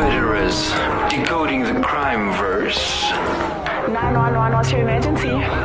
murderers, 0.00 0.72
decoding 1.10 1.62
the 1.62 1.78
crime 1.82 2.32
verse. 2.38 3.10
911, 3.10 4.52
what's 4.54 4.72
your 4.72 4.80
emergency? 4.80 5.28
One 5.28 5.42
truck, 5.44 5.60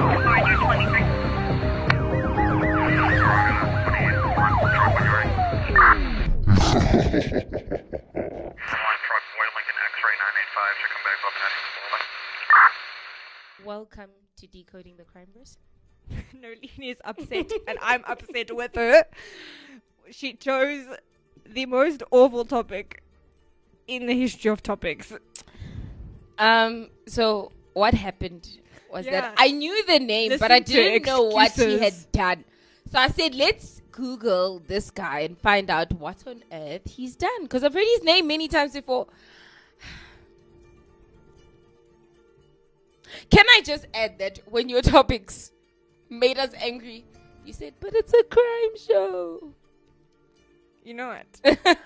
Boy 9.32 9.48
Lincoln 9.56 9.80
X-ray 9.88 10.16
985, 10.20 10.76
should 10.80 10.92
come 10.92 11.04
back 11.08 11.20
up 11.24 11.36
and 11.40 11.56
Welcome 13.66 14.12
to 14.36 14.44
Decoding 14.48 14.98
the 14.98 15.06
Crime 15.06 15.30
Verse. 15.38 15.58
Nolene 16.36 16.92
is 16.92 16.98
upset, 17.06 17.54
and 17.70 17.78
I'm 17.82 18.04
upset 18.06 18.54
with 18.54 18.76
her. 18.76 19.06
She 20.12 20.34
chose 20.34 20.88
the 21.46 21.66
most 21.68 22.04
awful 22.12 22.44
topic 22.44 23.05
in 23.88 24.08
the 24.08 24.14
history 24.18 24.50
of 24.52 24.62
topics. 24.64 25.14
Um, 26.38 26.90
so 27.08 27.52
what 27.74 27.94
happened 27.94 28.48
was 28.92 29.06
Yeah. 29.06 29.12
that 29.22 29.34
I 29.38 29.52
knew 29.52 29.86
the 29.86 30.00
name, 30.00 30.38
but 30.40 30.52
I 30.52 30.60
didn't 30.60 31.06
know 31.06 31.24
what 31.24 31.52
he 31.52 31.80
had 31.80 31.94
done. 32.12 32.44
So 32.92 33.00
I 33.00 33.08
said, 33.10 33.36
let's 33.36 33.82
Google 33.92 34.60
this 34.68 34.92
guy 34.92 35.22
and 35.22 35.38
find 35.38 35.70
out 35.70 35.92
what 35.94 36.26
on 36.28 36.44
earth 36.52 36.82
he's 36.90 37.16
done. 37.16 37.44
Because 37.44 37.64
I've 37.64 37.74
heard 37.74 37.86
his 37.96 38.04
name 38.04 38.28
many 38.28 38.48
times 38.48 38.74
before. 38.74 39.08
Can 43.30 43.46
I 43.50 43.62
just 43.64 43.88
add 43.94 44.20
that 44.20 44.40
when 44.46 44.68
your 44.68 44.82
topics 44.82 45.52
made 46.10 46.38
us 46.38 46.52
angry, 46.58 47.06
you 47.46 47.54
said, 47.54 47.74
but 47.80 47.94
it's 47.96 48.14
a 48.14 48.24
crime 48.24 48.78
show. 48.88 49.54
You 50.84 50.94
know 50.94 51.12
it. 51.44 51.60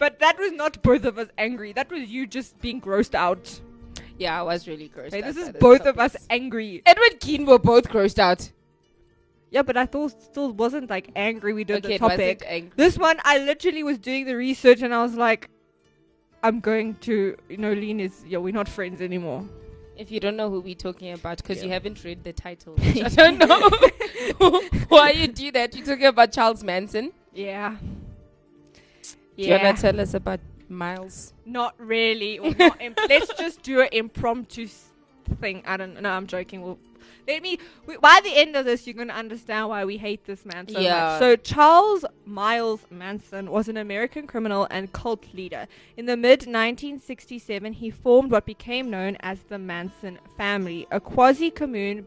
but 0.00 0.18
that 0.18 0.38
was 0.38 0.50
not 0.52 0.82
both 0.82 1.04
of 1.04 1.18
us 1.18 1.28
angry. 1.38 1.72
That 1.72 1.90
was 1.92 2.08
you 2.08 2.26
just 2.26 2.58
being 2.60 2.80
grossed 2.80 3.14
out. 3.14 3.60
Yeah, 4.18 4.40
I 4.40 4.42
was 4.42 4.66
really 4.66 4.88
grossed 4.88 5.08
Okay, 5.08 5.22
out 5.22 5.34
this 5.34 5.36
is 5.36 5.50
both 5.60 5.82
of 5.82 5.98
us 5.98 6.16
angry. 6.30 6.82
Edward 6.86 7.20
Keane 7.20 7.44
were 7.46 7.58
both 7.58 7.88
grossed 7.88 8.18
out. 8.18 8.50
Yeah, 9.50 9.62
but 9.62 9.76
I 9.76 9.84
thought 9.84 10.22
still 10.22 10.52
wasn't 10.52 10.88
like 10.88 11.10
angry 11.14 11.52
we 11.52 11.64
did 11.64 11.84
Okay, 11.84 11.98
the 11.98 11.98
topic. 11.98 12.72
This 12.76 12.96
one, 12.96 13.20
I 13.24 13.38
literally 13.38 13.82
was 13.82 13.98
doing 13.98 14.24
the 14.24 14.36
research 14.36 14.80
and 14.80 14.94
I 14.94 15.02
was 15.02 15.14
like, 15.14 15.50
I'm 16.42 16.60
going 16.60 16.94
to, 17.02 17.36
you 17.50 17.58
know, 17.58 17.72
Lean 17.72 18.00
is, 18.00 18.24
yeah, 18.26 18.38
we're 18.38 18.54
not 18.54 18.68
friends 18.68 19.02
anymore. 19.02 19.44
If 19.98 20.10
you 20.10 20.18
don't 20.18 20.36
know 20.36 20.48
who 20.48 20.60
we're 20.60 20.74
talking 20.74 21.12
about, 21.12 21.36
because 21.36 21.62
you 21.62 21.68
haven't 21.68 22.02
read 22.04 22.24
the 22.24 22.32
title, 22.32 22.74
I 22.80 23.08
don't 23.10 23.36
know 23.36 23.68
why 24.88 25.10
you 25.10 25.26
do 25.26 25.52
that. 25.52 25.76
You're 25.76 25.84
talking 25.84 26.06
about 26.06 26.32
Charles 26.32 26.64
Manson. 26.64 27.12
Yeah. 27.34 27.76
Do 29.44 29.48
you 29.48 29.58
want 29.58 29.76
to 29.76 29.82
tell 29.82 30.00
us 30.00 30.14
about 30.14 30.40
Miles? 30.68 31.32
Not 31.44 31.74
really. 31.78 32.38
Or 32.38 32.54
not 32.54 32.80
imp- 32.80 32.98
let's 33.08 33.32
just 33.34 33.62
do 33.62 33.80
an 33.80 33.88
impromptu 33.92 34.68
thing. 35.40 35.62
I 35.66 35.76
don't 35.76 36.00
know. 36.00 36.10
I'm 36.10 36.26
joking. 36.26 36.62
We'll, 36.62 36.78
let 37.26 37.42
me. 37.42 37.58
We, 37.86 37.96
by 37.96 38.20
the 38.22 38.36
end 38.36 38.56
of 38.56 38.64
this, 38.64 38.86
you're 38.86 38.94
going 38.94 39.08
to 39.08 39.14
understand 39.14 39.68
why 39.68 39.84
we 39.84 39.96
hate 39.96 40.24
this 40.24 40.44
man 40.44 40.68
so 40.68 40.78
Yeah. 40.80 40.94
much. 41.12 41.18
So, 41.20 41.36
Charles 41.36 42.04
Miles 42.24 42.84
Manson 42.90 43.50
was 43.50 43.68
an 43.68 43.76
American 43.76 44.26
criminal 44.26 44.66
and 44.70 44.92
cult 44.92 45.32
leader. 45.34 45.66
In 45.96 46.06
the 46.06 46.16
mid 46.16 46.40
1967, 46.46 47.72
he 47.74 47.90
formed 47.90 48.30
what 48.30 48.46
became 48.46 48.90
known 48.90 49.16
as 49.20 49.40
the 49.48 49.58
Manson 49.58 50.18
family, 50.36 50.86
a 50.90 51.00
quasi 51.00 51.50
commune 51.50 52.06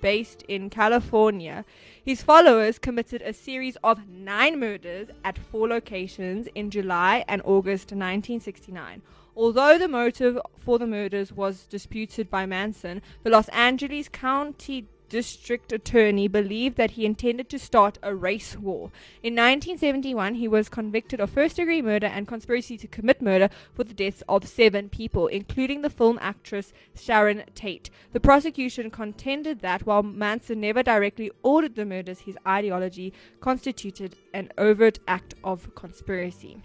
based 0.00 0.42
in 0.48 0.70
California. 0.70 1.64
His 2.04 2.22
followers 2.22 2.78
committed 2.78 3.22
a 3.22 3.32
series 3.32 3.76
of 3.82 4.08
nine 4.08 4.58
murders 4.60 5.08
at 5.24 5.38
four 5.38 5.68
locations 5.68 6.48
in 6.54 6.70
July 6.70 7.24
and 7.28 7.42
August 7.44 7.92
1969. 7.92 9.02
Although 9.36 9.78
the 9.78 9.88
motive 9.88 10.38
for 10.58 10.78
the 10.78 10.86
murders 10.86 11.32
was 11.32 11.66
disputed 11.66 12.30
by 12.30 12.46
Manson, 12.46 13.02
the 13.22 13.30
Los 13.30 13.48
Angeles 13.50 14.08
County 14.08 14.88
District 15.08 15.72
Attorney 15.72 16.28
believed 16.28 16.76
that 16.76 16.92
he 16.92 17.06
intended 17.06 17.48
to 17.50 17.58
start 17.58 17.98
a 18.02 18.14
race 18.14 18.56
war. 18.56 18.90
In 19.22 19.34
1971, 19.34 20.34
he 20.34 20.48
was 20.48 20.68
convicted 20.68 21.20
of 21.20 21.30
first 21.30 21.56
degree 21.56 21.80
murder 21.80 22.06
and 22.06 22.26
conspiracy 22.26 22.76
to 22.78 22.88
commit 22.88 23.22
murder 23.22 23.48
for 23.72 23.84
the 23.84 23.94
deaths 23.94 24.22
of 24.28 24.48
seven 24.48 24.88
people, 24.88 25.28
including 25.28 25.82
the 25.82 25.90
film 25.90 26.18
actress 26.20 26.72
Sharon 26.94 27.44
Tate. 27.54 27.90
The 28.12 28.20
prosecution 28.20 28.90
contended 28.90 29.60
that 29.60 29.86
while 29.86 30.02
Manson 30.02 30.60
never 30.60 30.82
directly 30.82 31.30
ordered 31.42 31.76
the 31.76 31.84
murders, 31.84 32.20
his 32.20 32.36
ideology 32.46 33.12
constituted 33.40 34.16
an 34.34 34.50
overt 34.58 34.98
act 35.06 35.34
of 35.44 35.74
conspiracy. 35.74 36.62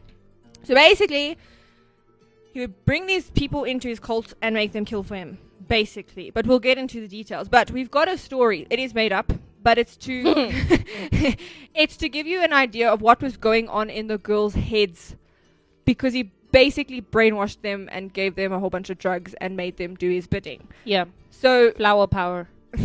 So 0.64 0.76
basically, 0.76 1.38
he 2.54 2.60
would 2.60 2.86
bring 2.86 3.06
these 3.06 3.32
people 3.32 3.64
into 3.64 3.88
his 3.88 4.00
cult 4.00 4.34
and 4.42 4.54
make 4.54 4.74
them 4.74 4.86
kill 4.86 5.04
for 5.04 5.16
him, 5.16 5.38
basically. 5.68 6.32
But 6.32 6.46
we'll 6.46 6.60
get 6.60 6.78
into 6.78 7.02
the 7.02 7.08
details. 7.08 7.50
But 7.50 7.72
we've 7.72 7.92
got 7.92 8.08
a 8.08 8.18
story. 8.18 8.68
It 8.70 8.80
is 8.80 8.94
made 8.94 9.12
up, 9.12 9.32
but 9.62 9.78
it's 9.78 9.96
to 9.98 10.24
it's 11.76 11.98
to 11.98 12.10
give 12.10 12.28
you 12.28 12.44
an 12.44 12.54
idea 12.54 12.90
of 12.90 13.02
what 13.02 13.22
was 13.22 13.38
going 13.38 13.68
on 13.70 13.90
in 13.90 14.08
the 14.08 14.18
girls' 14.18 14.56
heads 14.56 15.16
because 15.86 16.14
he 16.14 16.32
basically 16.52 17.02
brainwashed 17.02 17.62
them 17.62 17.90
and 17.92 18.14
gave 18.14 18.36
them 18.36 18.52
a 18.52 18.60
whole 18.60 18.70
bunch 18.70 18.90
of 18.90 18.98
drugs 18.98 19.34
and 19.40 19.56
made 19.56 19.78
them 19.78 19.96
do 19.96 20.10
his 20.10 20.28
bidding. 20.28 20.68
Yeah, 20.84 21.06
So 21.30 21.72
flower 21.72 22.08
power. 22.08 22.50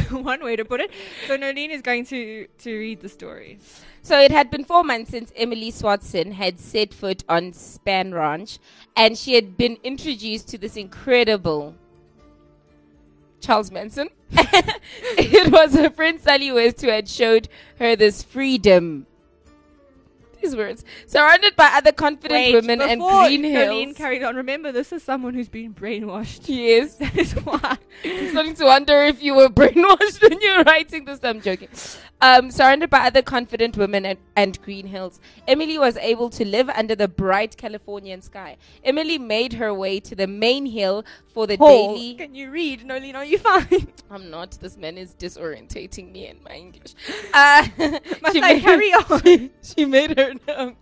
one 0.10 0.42
way 0.44 0.56
to 0.56 0.64
put 0.64 0.80
it. 0.80 0.90
So 1.26 1.36
Nolene 1.36 1.70
is 1.70 1.82
going 1.82 2.04
to 2.06 2.46
to 2.58 2.78
read 2.78 3.00
the 3.00 3.08
story. 3.08 3.58
So 4.02 4.20
it 4.20 4.30
had 4.30 4.50
been 4.50 4.64
four 4.64 4.84
months 4.84 5.10
since 5.10 5.32
Emily 5.36 5.72
Swatson 5.72 6.32
had 6.32 6.60
set 6.60 6.94
foot 6.94 7.24
on 7.28 7.52
Spahn 7.52 8.14
Ranch, 8.14 8.58
and 8.96 9.18
she 9.18 9.34
had 9.34 9.56
been 9.56 9.78
introduced 9.82 10.48
to 10.48 10.58
this 10.58 10.76
incredible 10.76 11.74
Charles 13.40 13.70
Manson. 13.70 14.08
it 14.30 15.52
was 15.52 15.74
her 15.74 15.90
friend 15.90 16.20
Sally 16.20 16.52
West 16.52 16.80
who 16.80 16.88
had 16.88 17.08
showed 17.08 17.48
her 17.78 17.96
this 17.96 18.22
freedom. 18.22 19.06
These 20.46 20.56
words, 20.56 20.84
surrounded 21.06 21.56
by 21.56 21.66
other 21.74 21.90
confident 21.92 22.30
Wait, 22.32 22.54
women 22.54 22.80
and 22.80 23.00
green 23.00 23.42
hills. 23.42 23.84
hills. 23.84 23.96
carried 23.96 24.22
on. 24.22 24.36
Remember, 24.36 24.70
this 24.70 24.92
is 24.92 25.02
someone 25.02 25.34
who's 25.34 25.48
been 25.48 25.74
brainwashed. 25.74 26.42
yes, 26.46 26.94
That 27.00 27.16
is 27.16 27.32
why. 27.32 27.76
I'm 28.04 28.30
starting 28.30 28.54
to 28.54 28.64
wonder 28.64 29.02
if 29.04 29.20
you 29.22 29.34
were 29.34 29.48
brainwashed 29.60 30.22
when 30.22 30.40
you 30.40 30.56
were 30.58 30.62
writing 30.62 31.04
this. 31.04 31.18
I'm 31.24 31.40
joking. 31.40 31.68
Um, 32.20 32.50
surrounded 32.50 32.88
by 32.90 33.06
other 33.06 33.20
confident 33.22 33.76
women 33.76 34.06
and, 34.06 34.18
and 34.36 34.60
green 34.62 34.86
hills, 34.86 35.20
Emily 35.48 35.78
was 35.78 35.96
able 35.98 36.30
to 36.30 36.44
live 36.46 36.70
under 36.70 36.94
the 36.94 37.08
bright 37.08 37.56
Californian 37.58 38.22
sky. 38.22 38.56
Emily 38.84 39.18
made 39.18 39.52
her 39.54 39.74
way 39.74 40.00
to 40.00 40.14
the 40.14 40.26
main 40.26 40.64
hill 40.64 41.04
for 41.34 41.46
the 41.46 41.58
Paul, 41.58 41.94
daily. 41.96 42.14
can 42.14 42.34
you 42.34 42.50
read, 42.50 42.80
Nolene? 42.86 43.16
Are 43.16 43.24
you 43.24 43.36
fine? 43.38 43.88
I'm 44.10 44.30
not. 44.30 44.52
This 44.62 44.78
man 44.78 44.96
is 44.96 45.14
disorientating 45.14 46.10
me 46.12 46.28
in 46.28 46.38
my 46.42 46.52
English. 46.52 46.94
Uh, 47.34 47.66
Must 48.22 48.34
she 48.34 48.42
I 48.42 48.54
made- 48.54 48.62
carry 48.62 48.92
on? 48.92 49.50
she 49.62 49.84
made 49.84 50.16
her 50.18 50.30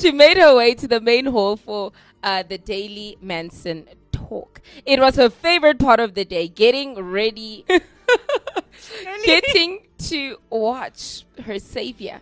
she 0.00 0.12
made 0.12 0.38
her 0.38 0.54
way 0.56 0.74
to 0.74 0.88
the 0.88 1.00
main 1.00 1.26
hall 1.26 1.56
for 1.56 1.92
uh, 2.22 2.42
the 2.42 2.58
daily 2.58 3.16
Manson 3.20 3.86
talk. 4.10 4.60
It 4.86 5.00
was 5.00 5.16
her 5.16 5.30
favorite 5.30 5.78
part 5.78 6.00
of 6.00 6.14
the 6.14 6.24
day, 6.24 6.48
getting 6.48 6.94
ready, 6.94 7.64
getting 9.24 9.86
to 9.98 10.38
watch 10.50 11.24
her 11.44 11.58
savior 11.58 12.20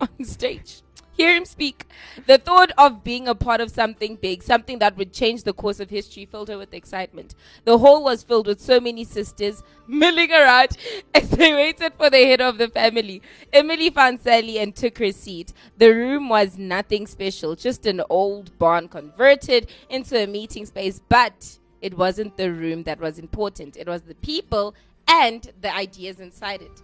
on 0.00 0.24
stage. 0.24 0.82
Hear 1.14 1.34
him 1.36 1.44
speak. 1.44 1.86
The 2.26 2.38
thought 2.38 2.72
of 2.78 3.04
being 3.04 3.28
a 3.28 3.34
part 3.34 3.60
of 3.60 3.70
something 3.70 4.16
big, 4.16 4.42
something 4.42 4.78
that 4.78 4.96
would 4.96 5.12
change 5.12 5.42
the 5.42 5.52
course 5.52 5.78
of 5.78 5.90
history, 5.90 6.24
filled 6.24 6.48
her 6.48 6.56
with 6.56 6.72
excitement. 6.72 7.34
The 7.64 7.76
hall 7.78 8.02
was 8.02 8.22
filled 8.22 8.46
with 8.46 8.60
so 8.60 8.80
many 8.80 9.04
sisters 9.04 9.62
milling 9.86 10.32
around 10.32 10.76
as 11.14 11.28
they 11.28 11.52
waited 11.52 11.92
for 11.98 12.08
the 12.08 12.24
head 12.24 12.40
of 12.40 12.56
the 12.56 12.68
family. 12.68 13.20
Emily 13.52 13.90
found 13.90 14.20
Sally 14.20 14.58
and 14.58 14.74
took 14.74 14.98
her 14.98 15.12
seat. 15.12 15.52
The 15.76 15.90
room 15.90 16.30
was 16.30 16.56
nothing 16.56 17.06
special, 17.06 17.56
just 17.56 17.84
an 17.84 18.02
old 18.08 18.58
barn 18.58 18.88
converted 18.88 19.70
into 19.90 20.18
a 20.22 20.26
meeting 20.26 20.64
space, 20.64 21.02
but 21.08 21.58
it 21.82 21.98
wasn't 21.98 22.36
the 22.38 22.52
room 22.52 22.84
that 22.84 23.00
was 23.00 23.18
important. 23.18 23.76
It 23.76 23.86
was 23.86 24.02
the 24.02 24.14
people 24.14 24.74
and 25.06 25.50
the 25.60 25.74
ideas 25.74 26.20
inside 26.20 26.62
it. 26.62 26.82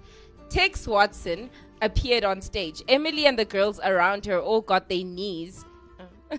Tex 0.50 0.86
Watson 0.86 1.50
appeared 1.82 2.24
on 2.24 2.40
stage. 2.42 2.82
Emily 2.88 3.26
and 3.26 3.38
the 3.38 3.44
girls 3.44 3.78
around 3.80 4.26
her 4.26 4.40
all 4.40 4.60
got 4.60 4.88
their 4.88 5.04
knees. 5.04 5.64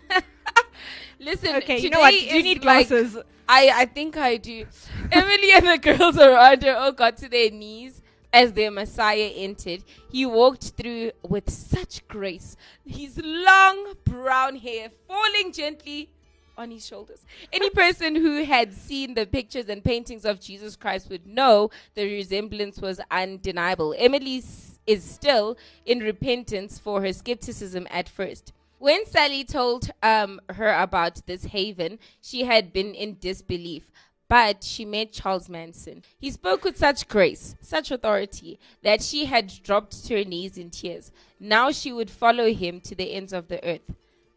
Listen, 1.19 1.55
Okay, 1.57 1.79
you 1.79 1.89
know 1.89 1.99
what? 1.99 2.13
You 2.13 2.41
need 2.43 2.63
like- 2.63 2.87
glasses. 2.87 3.17
I, 3.51 3.71
I 3.73 3.85
think 3.85 4.15
I 4.15 4.37
do. 4.37 4.65
Emily 5.11 5.51
and 5.53 5.67
the 5.67 5.77
girls 5.79 6.17
around 6.17 6.61
her 6.63 6.75
all 6.75 6.91
got 6.91 7.17
to 7.17 7.29
their 7.29 7.49
knees 7.49 8.01
as 8.31 8.53
their 8.53 8.69
Messiah 8.69 9.31
entered. 9.35 9.83
He 10.11 10.25
walked 10.25 10.69
through 10.77 11.11
with 11.27 11.49
such 11.49 12.07
grace, 12.07 12.55
his 12.85 13.19
long 13.23 13.93
brown 14.05 14.55
hair 14.57 14.89
falling 15.07 15.51
gently 15.51 16.11
on 16.59 16.69
his 16.69 16.85
shoulders. 16.85 17.25
Any 17.51 17.69
person 17.69 18.15
who 18.15 18.43
had 18.43 18.73
seen 18.73 19.13
the 19.13 19.25
pictures 19.25 19.69
and 19.69 19.83
paintings 19.83 20.25
of 20.25 20.39
Jesus 20.39 20.75
Christ 20.75 21.09
would 21.09 21.25
know 21.25 21.71
the 21.95 22.03
resemblance 22.03 22.79
was 22.79 22.99
undeniable. 23.09 23.95
Emily 23.97 24.43
is 24.85 25.03
still 25.03 25.57
in 25.85 25.99
repentance 25.99 26.77
for 26.77 27.01
her 27.01 27.13
skepticism 27.13 27.87
at 27.89 28.09
first. 28.09 28.53
When 28.77 29.05
Sally 29.05 29.43
told 29.43 29.89
um, 30.03 30.39
her 30.49 30.73
about 30.73 31.25
this 31.25 31.45
haven, 31.45 31.99
she 32.21 32.43
had 32.43 32.71
been 32.71 32.93
in 32.93 33.17
disbelief. 33.19 33.91
But 34.27 34.63
she 34.63 34.85
met 34.85 35.11
Charles 35.11 35.49
Manson. 35.49 36.03
He 36.19 36.29
spoke 36.29 36.63
with 36.63 36.77
such 36.77 37.07
grace, 37.07 37.55
such 37.61 37.89
authority, 37.89 38.59
that 38.83 39.01
she 39.01 39.25
had 39.25 39.51
dropped 39.63 40.05
to 40.05 40.17
her 40.17 40.23
knees 40.23 40.55
in 40.55 40.69
tears. 40.69 41.11
Now 41.39 41.71
she 41.71 41.91
would 41.91 42.11
follow 42.11 42.53
him 42.53 42.79
to 42.81 42.93
the 42.93 43.11
ends 43.13 43.33
of 43.33 43.47
the 43.47 43.63
earth. 43.67 43.91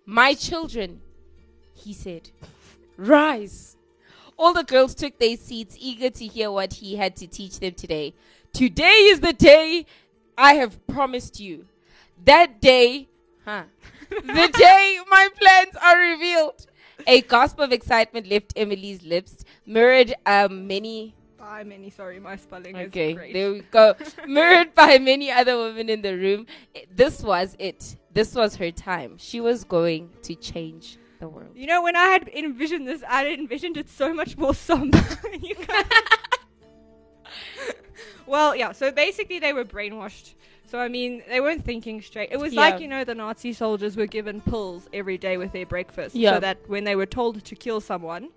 My 0.06 0.32
children, 0.32 1.02
he 1.74 1.92
said, 1.92 2.30
rise. 2.96 3.76
All 4.36 4.52
the 4.52 4.64
girls 4.64 4.94
took 4.94 5.19
their 5.19 5.36
seats, 5.36 5.76
eager 5.78 6.10
to 6.10 6.26
hear 6.26 6.50
what 6.50 6.74
he 6.74 6.96
had 6.96 7.16
to 7.16 7.26
teach 7.26 7.60
them 7.60 7.74
today. 7.74 8.14
Today 8.52 9.08
is 9.10 9.20
the 9.20 9.32
day 9.32 9.86
I 10.36 10.54
have 10.54 10.84
promised 10.86 11.40
you. 11.40 11.66
That 12.24 12.60
day, 12.60 13.08
huh? 13.44 13.64
the 14.10 14.50
day 14.52 14.98
my 15.10 15.28
plans 15.38 15.74
are 15.82 15.98
revealed. 15.98 16.66
A 17.06 17.20
gasp 17.22 17.58
of 17.58 17.72
excitement 17.72 18.28
left 18.28 18.52
Emily's 18.56 19.02
lips, 19.02 19.44
mirrored 19.66 20.14
um, 20.24 20.66
many. 20.66 21.14
Bye, 21.38 21.64
many. 21.64 21.90
Sorry, 21.90 22.20
my 22.20 22.36
spelling 22.36 22.76
Okay, 22.76 23.10
is 23.10 23.16
great. 23.16 23.32
there 23.32 23.52
we 23.52 23.60
go. 23.70 23.94
mirrored 24.28 24.74
by 24.74 24.98
many 24.98 25.30
other 25.30 25.58
women 25.58 25.88
in 25.88 26.02
the 26.02 26.16
room. 26.16 26.46
This 26.94 27.22
was 27.22 27.56
it. 27.58 27.96
This 28.12 28.34
was 28.34 28.54
her 28.56 28.70
time. 28.70 29.16
She 29.19 29.40
was 29.40 29.64
going 29.64 30.10
to 30.22 30.34
change 30.36 30.98
the 31.22 31.28
world. 31.28 31.52
You 31.56 31.66
know, 31.66 31.82
when 31.82 31.96
I 31.96 32.06
had 32.08 32.28
envisioned 32.28 32.86
this, 32.86 33.02
I 33.08 33.22
had 33.22 33.38
envisioned 33.38 33.76
it 33.76 33.88
so 33.88 34.12
much 34.12 34.36
more 34.36 34.54
somber. 34.69 35.00
Well, 38.26 38.54
yeah. 38.54 38.72
So 38.72 38.90
basically, 38.92 39.38
they 39.40 39.52
were 39.52 39.64
brainwashed. 39.64 40.34
So 40.64 40.78
I 40.78 40.88
mean, 40.88 41.22
they 41.28 41.40
weren't 41.40 41.64
thinking 41.64 42.00
straight. 42.00 42.30
It 42.30 42.38
was 42.38 42.54
Yeah. 42.54 42.60
like 42.60 42.80
you 42.80 42.88
know, 42.88 43.04
the 43.04 43.14
Nazi 43.14 43.52
soldiers 43.52 43.96
were 43.96 44.06
given 44.06 44.40
pills 44.40 44.88
every 44.92 45.19
day 45.19 45.36
with 45.36 45.52
their 45.52 45.66
breakfast, 45.66 46.14
Yeah. 46.14 46.34
so 46.34 46.40
that 46.40 46.58
when 46.69 46.84
they 46.84 46.96
were 46.96 47.04
told 47.04 47.44
to 47.44 47.54
kill 47.56 47.80
someone, 47.80 48.28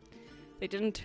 they 0.60 0.68
didn't 0.68 1.04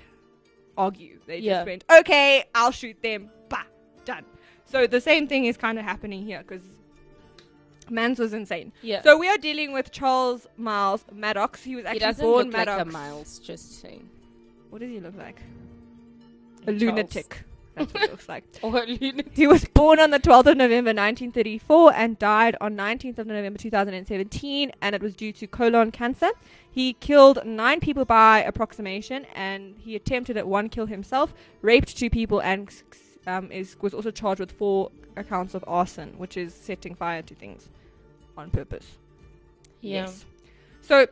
argue. 0.79 1.21
They 1.27 1.39
Yeah. 1.39 1.57
just 1.59 1.67
went, 1.67 1.85
"Okay, 2.01 2.45
I'll 2.55 2.73
shoot 2.73 3.01
them." 3.03 3.31
Bah, 3.49 3.65
done. 4.05 4.25
So 4.65 4.87
the 4.87 5.01
same 5.01 5.29
thing 5.29 5.45
is 5.45 5.57
kind 5.57 5.79
of 5.79 5.85
happening 5.85 6.23
here 6.25 6.43
because 6.47 6.65
Mans 7.91 8.19
was 8.19 8.33
insane. 8.33 8.73
Yeah. 8.83 9.03
So 9.03 9.19
we 9.19 9.29
are 9.29 9.39
dealing 9.39 9.73
with 9.73 9.91
Charles 9.91 10.47
Miles 10.57 11.05
Maddox. 11.13 11.63
He 11.63 11.77
was 11.77 11.83
he 11.85 11.89
actually 11.89 12.01
doesn't 12.01 12.25
born 12.25 12.47
look 12.47 12.53
Maddox. 12.57 12.79
like 12.79 12.87
a 12.87 12.91
Miles. 12.91 13.39
Just 13.39 13.81
saying. 13.81 14.09
What 14.71 14.81
does 14.81 14.91
he 14.91 15.01
look 15.01 15.17
like? 15.17 15.41
A 16.63 16.67
Charles. 16.67 16.83
lunatic. 16.83 17.45
That's 17.75 17.95
what 17.95 18.03
he 18.03 18.09
looks 18.09 18.29
like. 18.29 18.45
Or 18.63 18.77
a 18.83 18.87
lunatic. 18.87 19.31
He 19.35 19.47
was 19.47 19.65
born 19.65 19.99
on 20.01 20.11
the 20.11 20.19
12th 20.19 20.47
of 20.47 20.57
November 20.57 20.91
1934 20.91 21.95
and 21.95 22.19
died 22.19 22.57
on 22.61 22.77
19th 22.77 23.19
of 23.19 23.27
November 23.27 23.59
2017, 23.59 24.73
and 24.83 24.95
it 24.95 25.03
was 25.03 25.15
due 25.15 25.33
to 25.33 25.47
colon 25.47 25.91
cancer. 25.91 26.31
He 26.71 26.93
killed 26.95 27.45
nine 27.45 27.81
people 27.81 28.05
by 28.05 28.43
approximation, 28.43 29.25
and 29.35 29.77
he 29.79 29.97
attempted 29.97 30.37
at 30.37 30.47
one 30.47 30.69
kill 30.69 30.87
himself, 30.87 31.33
raped 31.63 31.97
two 31.97 32.11
people, 32.11 32.41
and 32.41 32.71
um, 33.27 33.51
is 33.51 33.77
was 33.81 33.95
also 33.95 34.11
charged 34.11 34.41
with 34.41 34.53
four 34.53 34.91
accounts 35.17 35.55
of 35.55 35.65
arson, 35.67 36.15
which 36.17 36.37
is 36.37 36.55
setting 36.55 36.95
fire 36.95 37.23
to 37.23 37.35
things 37.35 37.69
on 38.37 38.51
purpose. 38.51 38.87
Yeah. 39.81 40.03
Yes. 40.03 40.25
So 40.81 41.07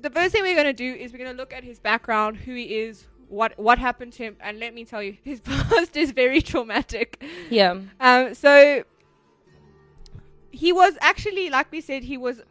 the 0.00 0.10
first 0.10 0.32
thing 0.32 0.42
we're 0.42 0.54
going 0.54 0.66
to 0.66 0.72
do 0.72 0.94
is 0.94 1.12
we're 1.12 1.18
going 1.18 1.30
to 1.30 1.36
look 1.36 1.52
at 1.52 1.64
his 1.64 1.78
background, 1.78 2.36
who 2.36 2.54
he 2.54 2.80
is, 2.80 3.06
what 3.28 3.56
what 3.58 3.78
happened 3.78 4.12
to 4.14 4.24
him, 4.24 4.36
and 4.40 4.58
let 4.58 4.74
me 4.74 4.84
tell 4.84 5.02
you, 5.02 5.16
his 5.24 5.40
past 5.40 5.96
is 5.96 6.10
very 6.10 6.42
traumatic. 6.42 7.22
Yeah. 7.48 7.80
Um, 8.00 8.34
so 8.34 8.84
he 10.50 10.72
was 10.72 10.94
actually, 11.00 11.48
like 11.50 11.70
we 11.70 11.80
said, 11.80 12.02
he 12.02 12.16
was 12.16 12.42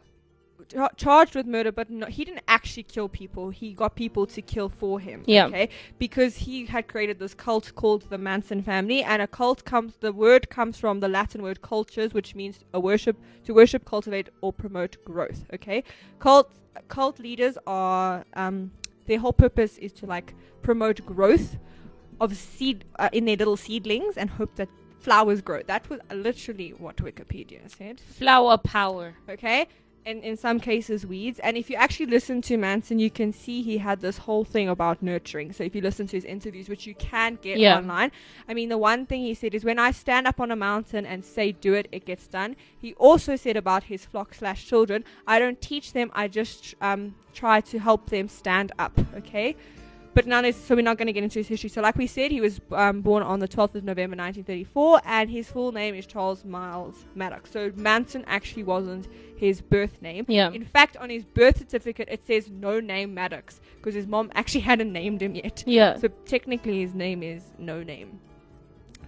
char- 0.72 0.92
charged 0.96 1.34
with 1.34 1.46
murder, 1.46 1.72
but 1.72 1.90
no, 1.90 2.06
he 2.06 2.24
didn't 2.24 2.42
actually 2.48 2.82
kill 2.84 3.08
people. 3.08 3.50
He 3.50 3.72
got 3.72 3.94
people 3.94 4.26
to 4.26 4.42
kill 4.42 4.68
for 4.68 5.00
him. 5.00 5.22
Yeah. 5.26 5.46
Okay, 5.46 5.68
because 5.98 6.36
he 6.36 6.66
had 6.66 6.88
created 6.88 7.18
this 7.18 7.34
cult 7.34 7.74
called 7.74 8.08
the 8.10 8.18
Manson 8.18 8.62
family, 8.62 9.02
and 9.02 9.22
a 9.22 9.26
cult 9.26 9.64
comes. 9.64 9.94
The 10.00 10.12
word 10.12 10.50
comes 10.50 10.78
from 10.78 11.00
the 11.00 11.08
Latin 11.08 11.42
word 11.42 11.62
cultures, 11.62 12.14
which 12.14 12.34
means 12.34 12.60
a 12.72 12.80
worship 12.80 13.16
to 13.44 13.54
worship, 13.54 13.84
cultivate, 13.84 14.28
or 14.40 14.52
promote 14.52 14.96
growth. 15.04 15.44
Okay, 15.54 15.84
cult 16.18 16.50
cult 16.88 17.18
leaders 17.18 17.58
are 17.66 18.24
um, 18.34 18.70
their 19.06 19.18
whole 19.18 19.32
purpose 19.32 19.78
is 19.78 19.92
to 19.92 20.06
like 20.06 20.34
promote 20.62 21.04
growth 21.04 21.56
of 22.20 22.36
seed 22.36 22.84
uh, 22.98 23.08
in 23.12 23.24
their 23.24 23.36
little 23.36 23.56
seedlings 23.56 24.16
and 24.16 24.30
hope 24.30 24.54
that 24.56 24.68
flowers 24.98 25.40
grow. 25.40 25.62
That 25.62 25.88
was 25.88 26.00
literally 26.12 26.70
what 26.70 26.96
Wikipedia 26.96 27.74
said. 27.76 28.00
Flower 28.00 28.58
power. 28.58 29.14
Okay. 29.28 29.66
And 30.06 30.24
in 30.24 30.36
some 30.36 30.60
cases, 30.60 31.06
weeds. 31.06 31.38
And 31.40 31.56
if 31.58 31.68
you 31.68 31.76
actually 31.76 32.06
listen 32.06 32.40
to 32.42 32.56
Manson, 32.56 32.98
you 32.98 33.10
can 33.10 33.32
see 33.34 33.60
he 33.60 33.78
had 33.78 34.00
this 34.00 34.18
whole 34.18 34.44
thing 34.44 34.68
about 34.68 35.02
nurturing. 35.02 35.52
So 35.52 35.62
if 35.62 35.74
you 35.74 35.82
listen 35.82 36.06
to 36.06 36.16
his 36.16 36.24
interviews, 36.24 36.68
which 36.70 36.86
you 36.86 36.94
can 36.94 37.38
get 37.42 37.58
Yeah. 37.58 37.76
online, 37.76 38.10
I 38.48 38.54
mean, 38.54 38.70
the 38.70 38.78
one 38.78 39.04
thing 39.04 39.20
he 39.20 39.34
said 39.34 39.54
is 39.54 39.62
when 39.62 39.78
I 39.78 39.90
stand 39.90 40.26
up 40.26 40.40
on 40.40 40.50
a 40.50 40.56
mountain 40.56 41.04
and 41.04 41.22
say, 41.22 41.52
do 41.52 41.74
it, 41.74 41.86
it 41.92 42.06
gets 42.06 42.26
done. 42.26 42.56
He 42.78 42.94
also 42.94 43.36
said 43.36 43.56
about 43.56 43.84
his 43.84 44.06
flock 44.06 44.32
slash 44.34 44.66
children, 44.66 45.04
I 45.26 45.38
don't 45.38 45.60
teach 45.60 45.92
them, 45.92 46.10
I 46.14 46.28
just 46.28 46.74
um, 46.80 47.14
try 47.34 47.60
to 47.60 47.78
help 47.78 48.08
them 48.08 48.26
stand 48.28 48.72
up. 48.78 48.98
Okay. 49.16 49.54
But 50.12 50.26
none 50.26 50.44
is 50.44 50.56
so 50.56 50.74
we're 50.74 50.82
not 50.82 50.98
going 50.98 51.06
to 51.06 51.12
get 51.12 51.22
into 51.22 51.38
his 51.38 51.48
history. 51.48 51.70
So, 51.70 51.80
like 51.80 51.96
we 51.96 52.06
said, 52.06 52.30
he 52.30 52.40
was 52.40 52.60
um, 52.72 53.00
born 53.00 53.22
on 53.22 53.38
the 53.38 53.46
12th 53.46 53.76
of 53.76 53.84
November 53.84 54.16
1934, 54.16 55.02
and 55.04 55.30
his 55.30 55.48
full 55.50 55.72
name 55.72 55.94
is 55.94 56.06
Charles 56.06 56.44
Miles 56.44 57.04
Maddox. 57.14 57.50
So 57.50 57.72
Manson 57.76 58.24
actually 58.26 58.64
wasn't 58.64 59.06
his 59.36 59.60
birth 59.60 60.02
name. 60.02 60.24
Yeah. 60.28 60.50
In 60.50 60.64
fact, 60.64 60.96
on 60.96 61.10
his 61.10 61.24
birth 61.24 61.58
certificate, 61.58 62.08
it 62.10 62.26
says 62.26 62.50
no 62.50 62.80
name 62.80 63.14
Maddox 63.14 63.60
because 63.76 63.94
his 63.94 64.06
mom 64.06 64.30
actually 64.34 64.60
hadn't 64.70 64.92
named 64.92 65.22
him 65.22 65.34
yet. 65.34 65.62
Yeah. 65.66 65.96
So 65.96 66.08
technically, 66.26 66.80
his 66.80 66.94
name 66.94 67.22
is 67.22 67.44
no 67.58 67.82
name. 67.82 68.20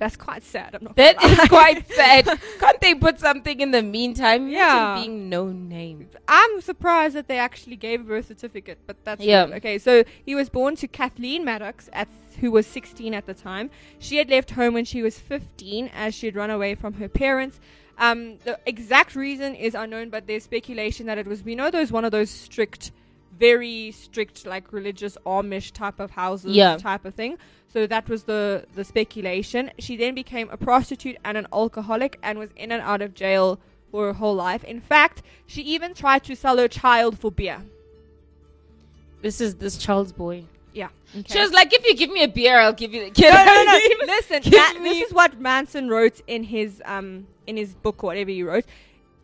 That's 0.03 0.17
quite 0.17 0.43
sad. 0.43 0.75
I'm 0.75 0.83
not. 0.83 0.97
That 0.97 1.17
lie. 1.23 1.47
quite 1.47 1.89
sad. 1.93 2.25
Can't 2.59 2.81
they 2.81 2.95
put 2.97 3.21
something 3.21 3.61
in 3.61 3.71
the 3.71 3.83
meantime? 3.83 4.49
Imagine 4.49 4.53
Yeah. 4.53 4.95
being 5.01 5.29
no 5.29 5.47
name. 5.51 6.09
I'm 6.27 6.61
surprised 6.61 7.15
that 7.15 7.29
they 7.29 7.39
actually 7.39 7.77
gave 7.77 8.01
a 8.01 8.05
birth 8.05 8.27
certificate, 8.27 8.79
but 8.89 8.97
that's 9.05 9.23
Yeah. 9.23 9.45
okay. 9.59 9.79
So 9.79 10.03
he 10.27 10.35
was 10.35 10.49
born 10.49 10.75
to 10.83 10.89
Kathleen 10.89 11.45
Maddox, 11.45 11.89
at 11.93 12.09
who 12.41 12.51
was 12.51 12.67
16 12.67 13.15
at 13.15 13.27
the 13.27 13.35
time. 13.35 13.71
She 14.01 14.17
had 14.17 14.29
left 14.29 14.51
home 14.51 14.75
when 14.75 14.85
she 14.85 15.03
was 15.03 15.21
15, 15.21 15.89
as 15.95 16.15
she 16.17 16.27
had 16.27 16.35
run 16.35 16.51
away 16.51 16.75
from 16.75 16.95
her 16.95 17.09
parents. 17.09 17.61
Um, 17.99 18.39
the 18.45 18.59
exact 18.67 19.15
reason 19.15 19.55
is 19.55 19.75
unknown, 19.77 20.11
but 20.11 20.27
there's 20.27 20.43
speculation 20.43 21.07
that 21.07 21.19
it 21.19 21.27
was, 21.29 21.45
we 21.45 21.55
know, 21.55 21.71
those 21.71 21.93
one 21.93 22.05
of 22.05 22.11
those 22.11 22.31
strict, 22.31 22.91
very 23.49 23.91
strict, 24.05 24.37
like 24.55 24.65
religious 24.73 25.15
Amish 25.37 25.69
type 25.83 25.99
of 26.05 26.11
houses, 26.23 26.55
Yeah. 26.63 26.77
type 26.91 27.05
of 27.09 27.15
thing. 27.21 27.33
So 27.73 27.79
that 27.95 28.05
was 28.13 28.21
the 28.33 28.43
the 28.79 28.85
speculation. 28.93 29.63
She 29.85 29.95
then 30.03 30.15
became 30.23 30.49
a 30.57 30.59
prostitute 30.69 31.17
and 31.27 31.35
an 31.41 31.47
alcoholic, 31.63 32.13
and 32.27 32.35
was 32.45 32.51
in 32.65 32.69
and 32.77 32.83
out 32.91 33.03
of 33.07 33.11
jail 33.25 33.47
for 33.91 34.01
her 34.09 34.15
whole 34.21 34.37
life. 34.49 34.63
In 34.75 34.81
fact, 34.93 35.17
she 35.53 35.61
even 35.75 35.91
tried 36.03 36.23
to 36.29 36.35
sell 36.45 36.57
her 36.63 36.69
child 36.83 37.13
for 37.23 37.31
beer. 37.41 37.59
This 39.23 39.41
is 39.41 39.51
this 39.65 39.77
child's 39.87 40.13
boy. 40.25 40.45
Yeah. 40.75 40.89
She 41.33 41.39
was 41.45 41.53
like, 41.53 41.71
if 41.79 41.83
you 41.87 41.95
give 42.03 42.11
me 42.11 42.23
a 42.25 42.29
beer, 42.39 42.57
I'll 42.59 42.73
give 42.83 42.93
you 42.95 43.03
the 43.07 43.11
kid. 43.11 43.31
no, 43.33 43.45
no, 43.45 43.65
no. 43.65 43.79
Listen, 44.17 44.41
me- 44.83 44.89
this 44.89 44.99
is 45.07 45.13
what 45.13 45.39
Manson 45.41 45.89
wrote 45.95 46.19
in 46.27 46.43
his 46.45 46.71
um 46.95 47.09
in 47.47 47.55
his 47.63 47.71
book, 47.85 48.03
or 48.03 48.07
whatever 48.09 48.31
he 48.31 48.43
wrote. 48.51 48.65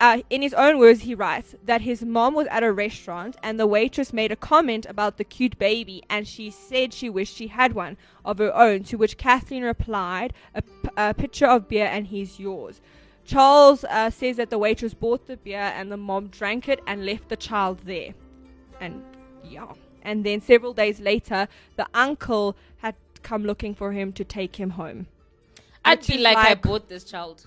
Uh, 0.00 0.22
in 0.30 0.42
his 0.42 0.54
own 0.54 0.78
words, 0.78 1.00
he 1.00 1.14
writes 1.14 1.56
that 1.64 1.80
his 1.80 2.04
mom 2.04 2.32
was 2.32 2.46
at 2.48 2.62
a 2.62 2.72
restaurant 2.72 3.36
and 3.42 3.58
the 3.58 3.66
waitress 3.66 4.12
made 4.12 4.30
a 4.30 4.36
comment 4.36 4.86
about 4.88 5.16
the 5.16 5.24
cute 5.24 5.58
baby, 5.58 6.04
and 6.08 6.28
she 6.28 6.50
said 6.50 6.94
she 6.94 7.10
wished 7.10 7.34
she 7.34 7.48
had 7.48 7.72
one 7.72 7.96
of 8.24 8.38
her 8.38 8.54
own. 8.54 8.84
To 8.84 8.96
which 8.96 9.16
Kathleen 9.16 9.64
replied, 9.64 10.32
"A, 10.54 10.62
p- 10.62 10.88
a 10.96 11.14
pitcher 11.14 11.46
of 11.46 11.68
beer, 11.68 11.86
and 11.86 12.06
he's 12.06 12.38
yours." 12.38 12.80
Charles 13.24 13.84
uh, 13.84 14.08
says 14.08 14.36
that 14.36 14.50
the 14.50 14.56
waitress 14.56 14.94
bought 14.94 15.26
the 15.26 15.36
beer 15.36 15.72
and 15.76 15.92
the 15.92 15.98
mom 15.98 16.28
drank 16.28 16.66
it 16.68 16.80
and 16.86 17.04
left 17.04 17.28
the 17.28 17.36
child 17.36 17.80
there. 17.84 18.14
And 18.80 19.02
yeah. 19.44 19.72
And 20.02 20.24
then 20.24 20.40
several 20.40 20.72
days 20.72 20.98
later, 20.98 21.46
the 21.76 21.86
uncle 21.92 22.56
had 22.78 22.94
come 23.22 23.44
looking 23.44 23.74
for 23.74 23.92
him 23.92 24.12
to 24.12 24.24
take 24.24 24.56
him 24.56 24.70
home. 24.70 25.08
I'd 25.84 26.06
be 26.06 26.14
is 26.14 26.20
like, 26.20 26.38
I 26.38 26.54
bought 26.54 26.88
this 26.88 27.04
child. 27.04 27.46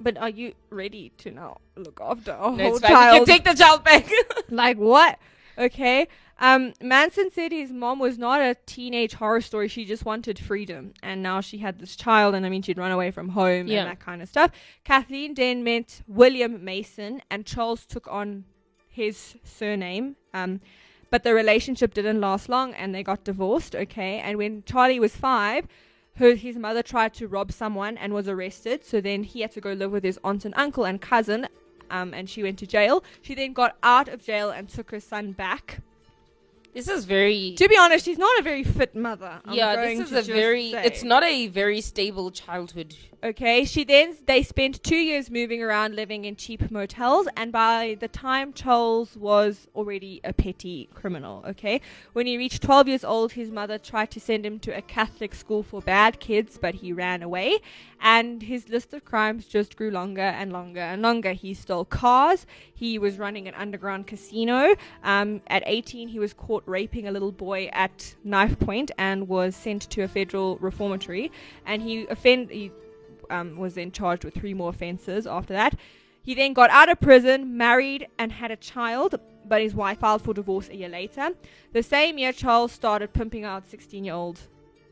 But 0.00 0.18
are 0.18 0.28
you 0.28 0.54
ready 0.70 1.12
to 1.18 1.30
now 1.30 1.58
look 1.76 2.00
after 2.02 2.32
a 2.32 2.50
No, 2.50 2.64
whole 2.64 2.78
fine. 2.80 2.90
You 2.90 2.96
child? 2.96 3.26
take 3.26 3.44
the 3.44 3.54
child 3.54 3.84
back. 3.84 4.10
like 4.50 4.76
what? 4.76 5.18
Okay. 5.56 6.08
Um, 6.40 6.72
Manson 6.82 7.30
said 7.30 7.52
his 7.52 7.70
mom 7.70 8.00
was 8.00 8.18
not 8.18 8.40
a 8.40 8.56
teenage 8.66 9.14
horror 9.14 9.40
story. 9.40 9.68
She 9.68 9.84
just 9.84 10.04
wanted 10.04 10.36
freedom, 10.36 10.92
and 11.00 11.22
now 11.22 11.40
she 11.40 11.58
had 11.58 11.78
this 11.78 11.94
child, 11.94 12.34
and 12.34 12.44
I 12.44 12.48
mean, 12.48 12.60
she'd 12.62 12.76
run 12.76 12.90
away 12.90 13.12
from 13.12 13.28
home 13.30 13.68
Yeah. 13.68 13.82
and 13.82 13.90
that 13.90 14.00
kind 14.00 14.20
of 14.20 14.28
stuff. 14.28 14.50
Kathleen 14.82 15.34
then 15.34 15.62
met 15.62 16.02
William 16.08 16.64
Manson, 16.64 17.22
and 17.30 17.46
Charles 17.46 17.86
took 17.86 18.08
on 18.08 18.44
his 18.88 19.36
surname. 19.44 20.16
Um, 20.34 20.60
but 21.08 21.22
the 21.22 21.34
relationship 21.34 21.94
didn't 21.94 22.20
last 22.20 22.48
long, 22.48 22.74
and 22.74 22.92
they 22.92 23.04
got 23.04 23.22
divorced. 23.22 23.76
Okay, 23.76 24.18
and 24.18 24.36
when 24.36 24.64
Charlie 24.64 24.98
was 24.98 25.14
five. 25.14 25.68
Her, 26.16 26.34
his 26.34 26.56
mother 26.56 26.82
tried 26.82 27.14
to 27.14 27.28
rob 27.28 27.50
someone 27.50 27.96
and 27.96 28.12
was 28.12 28.28
arrested. 28.28 28.84
So 28.84 29.00
then 29.00 29.24
he 29.24 29.40
had 29.40 29.52
to 29.52 29.60
go 29.60 29.72
live 29.72 29.90
with 29.90 30.04
his 30.04 30.18
aunt 30.22 30.44
and 30.44 30.54
uncle 30.56 30.84
and 30.84 31.00
cousin 31.00 31.48
um, 31.90 32.14
and 32.14 32.28
she 32.28 32.42
went 32.42 32.58
to 32.58 32.66
jail. 32.66 33.04
She 33.22 33.34
then 33.34 33.52
got 33.52 33.76
out 33.82 34.08
of 34.08 34.22
jail 34.22 34.50
and 34.50 34.68
took 34.68 34.90
her 34.90 35.00
son 35.00 35.32
back. 35.32 35.80
This 36.74 36.88
is 36.88 37.04
very. 37.04 37.54
To 37.56 37.68
be 37.68 37.76
honest, 37.78 38.04
she's 38.04 38.18
not 38.18 38.40
a 38.40 38.42
very 38.42 38.64
fit 38.64 38.96
mother. 38.96 39.40
I'm 39.44 39.54
yeah, 39.54 39.76
this 39.76 40.00
is 40.00 40.10
to 40.10 40.18
a 40.18 40.22
very. 40.22 40.72
say. 40.72 40.84
It's 40.84 41.04
not 41.04 41.22
a 41.22 41.46
very 41.46 41.80
stable 41.80 42.32
childhood. 42.32 42.96
Okay, 43.22 43.64
she 43.64 43.84
then 43.84 44.16
they 44.26 44.42
spent 44.42 44.82
two 44.82 44.96
years 44.96 45.30
moving 45.30 45.62
around, 45.62 45.94
living 45.94 46.26
in 46.26 46.36
cheap 46.36 46.70
motels, 46.70 47.26
and 47.38 47.50
by 47.50 47.96
the 47.98 48.08
time 48.08 48.52
Charles 48.52 49.16
was 49.16 49.66
already 49.74 50.20
a 50.24 50.34
petty 50.34 50.90
criminal. 50.92 51.42
Okay, 51.46 51.80
when 52.12 52.26
he 52.26 52.36
reached 52.36 52.62
12 52.62 52.88
years 52.88 53.04
old, 53.04 53.32
his 53.32 53.50
mother 53.50 53.78
tried 53.78 54.10
to 54.10 54.20
send 54.20 54.44
him 54.44 54.58
to 54.58 54.76
a 54.76 54.82
Catholic 54.82 55.34
school 55.34 55.62
for 55.62 55.80
bad 55.80 56.20
kids, 56.20 56.58
but 56.60 56.74
he 56.74 56.92
ran 56.92 57.22
away, 57.22 57.60
and 57.98 58.42
his 58.42 58.68
list 58.68 58.92
of 58.92 59.06
crimes 59.06 59.46
just 59.46 59.76
grew 59.76 59.90
longer 59.90 60.20
and 60.20 60.52
longer 60.52 60.80
and 60.80 61.00
longer. 61.00 61.32
He 61.32 61.54
stole 61.54 61.86
cars. 61.86 62.44
He 62.74 62.98
was 62.98 63.16
running 63.16 63.48
an 63.48 63.54
underground 63.54 64.06
casino. 64.06 64.74
Um, 65.02 65.40
at 65.46 65.62
18, 65.64 66.08
he 66.08 66.18
was 66.18 66.34
caught 66.34 66.63
raping 66.66 67.06
a 67.08 67.12
little 67.12 67.32
boy 67.32 67.68
at 67.72 68.14
knife 68.24 68.58
point 68.58 68.90
and 68.98 69.28
was 69.28 69.54
sent 69.56 69.82
to 69.90 70.02
a 70.02 70.08
federal 70.08 70.56
reformatory. 70.58 71.30
And 71.66 71.82
he 71.82 72.06
offend 72.06 72.50
he 72.50 72.72
um, 73.30 73.56
was 73.56 73.74
then 73.74 73.90
charged 73.90 74.24
with 74.24 74.34
three 74.34 74.54
more 74.54 74.70
offences 74.70 75.26
after 75.26 75.52
that. 75.54 75.74
He 76.22 76.34
then 76.34 76.54
got 76.54 76.70
out 76.70 76.88
of 76.88 77.00
prison, 77.00 77.56
married, 77.56 78.08
and 78.18 78.32
had 78.32 78.50
a 78.50 78.56
child, 78.56 79.20
but 79.46 79.60
his 79.60 79.74
wife 79.74 79.98
filed 79.98 80.22
for 80.22 80.32
divorce 80.32 80.70
a 80.70 80.76
year 80.76 80.88
later. 80.88 81.30
The 81.72 81.82
same 81.82 82.16
year, 82.16 82.32
Charles 82.32 82.72
started 82.72 83.12
pimping 83.12 83.44
out 83.44 83.68
16 83.68 84.04
year 84.04 84.14
old 84.14 84.40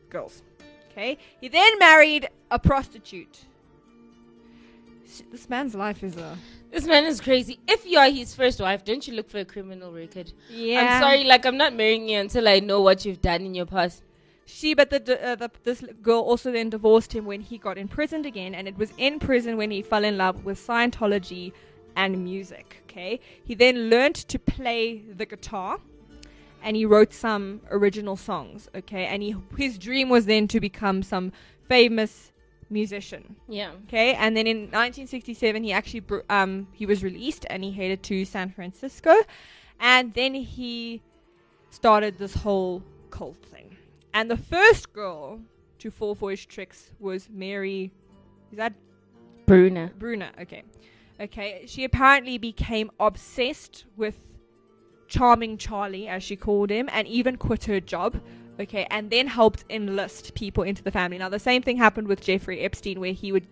girls. 0.09 0.43
Okay. 0.91 1.17
He 1.41 1.47
then 1.49 1.79
married 1.79 2.29
a 2.51 2.59
prostitute. 2.59 3.45
This 5.31 5.49
man's 5.49 5.75
life 5.75 6.03
is 6.03 6.17
a. 6.17 6.37
This 6.71 6.85
man 6.85 7.05
is 7.05 7.21
crazy. 7.21 7.59
If 7.67 7.85
you 7.85 7.99
are 7.99 8.09
his 8.09 8.33
first 8.33 8.59
wife, 8.59 8.83
don't 8.83 9.07
you 9.07 9.13
look 9.13 9.29
for 9.29 9.39
a 9.39 9.45
criminal 9.45 9.91
record? 9.91 10.33
Yeah. 10.49 10.81
I'm 10.81 11.01
sorry, 11.01 11.23
like 11.23 11.45
I'm 11.45 11.57
not 11.57 11.73
marrying 11.73 12.09
you 12.09 12.19
until 12.19 12.47
I 12.47 12.59
know 12.59 12.81
what 12.81 13.05
you've 13.05 13.21
done 13.21 13.45
in 13.45 13.53
your 13.53 13.67
past. 13.67 14.03
She, 14.45 14.73
but 14.73 14.89
the, 14.89 15.25
uh, 15.25 15.35
the 15.35 15.51
this 15.63 15.83
girl 16.01 16.19
also 16.19 16.51
then 16.51 16.69
divorced 16.69 17.13
him 17.13 17.25
when 17.25 17.41
he 17.41 17.57
got 17.57 17.77
imprisoned 17.77 18.25
again, 18.25 18.53
and 18.53 18.67
it 18.67 18.77
was 18.77 18.91
in 18.97 19.19
prison 19.19 19.55
when 19.55 19.71
he 19.71 19.81
fell 19.81 20.03
in 20.03 20.17
love 20.17 20.43
with 20.43 20.59
Scientology 20.59 21.53
and 21.95 22.23
music. 22.23 22.83
Okay, 22.89 23.19
he 23.43 23.55
then 23.55 23.89
learned 23.89 24.15
to 24.15 24.37
play 24.39 25.03
the 25.15 25.25
guitar, 25.25 25.79
and 26.61 26.75
he 26.75 26.85
wrote 26.85 27.13
some 27.13 27.61
original 27.69 28.17
songs. 28.17 28.67
Okay, 28.75 29.05
and 29.05 29.23
he 29.23 29.35
his 29.57 29.77
dream 29.77 30.09
was 30.09 30.25
then 30.25 30.47
to 30.49 30.59
become 30.59 31.03
some 31.03 31.31
famous 31.69 32.32
musician. 32.73 33.35
Yeah. 33.47 33.71
Okay, 33.87 34.13
and 34.15 34.35
then 34.35 34.47
in 34.47 34.57
1967 34.71 35.63
he 35.63 35.71
actually 35.71 36.01
br- 36.01 36.19
um 36.29 36.67
he 36.73 36.85
was 36.85 37.03
released 37.03 37.45
and 37.49 37.63
he 37.63 37.71
headed 37.71 38.03
to 38.03 38.25
San 38.25 38.49
Francisco, 38.51 39.13
and 39.79 40.13
then 40.13 40.33
he 40.33 41.01
started 41.69 42.17
this 42.17 42.33
whole 42.33 42.83
cult 43.09 43.37
thing. 43.45 43.77
And 44.13 44.29
the 44.29 44.37
first 44.37 44.93
girl 44.93 45.39
to 45.79 45.91
fall 45.91 46.15
for 46.15 46.31
his 46.31 46.45
tricks 46.45 46.91
was 46.99 47.29
Mary. 47.31 47.91
Is 48.51 48.57
that 48.57 48.73
Brunner. 49.45 49.91
Brunner? 49.97 50.31
Okay, 50.41 50.63
okay. 51.19 51.63
She 51.67 51.83
apparently 51.83 52.37
became 52.37 52.91
obsessed 52.99 53.85
with 53.97 54.17
charming 55.07 55.57
Charlie, 55.57 56.07
as 56.07 56.23
she 56.23 56.35
called 56.35 56.69
him, 56.69 56.89
and 56.91 57.07
even 57.07 57.37
quit 57.37 57.65
her 57.65 57.79
job. 57.79 58.19
Okay, 58.59 58.85
and 58.91 59.09
then 59.09 59.27
helped 59.27 59.65
enlist 59.69 60.35
people 60.35 60.63
into 60.63 60.83
the 60.83 60.91
family. 60.91 61.17
Now, 61.17 61.29
the 61.29 61.39
same 61.39 61.61
thing 61.63 61.77
happened 61.77 62.07
with 62.07 62.21
Jeffrey 62.21 62.59
Epstein, 62.61 62.99
where 62.99 63.13
he 63.13 63.31
would 63.31 63.47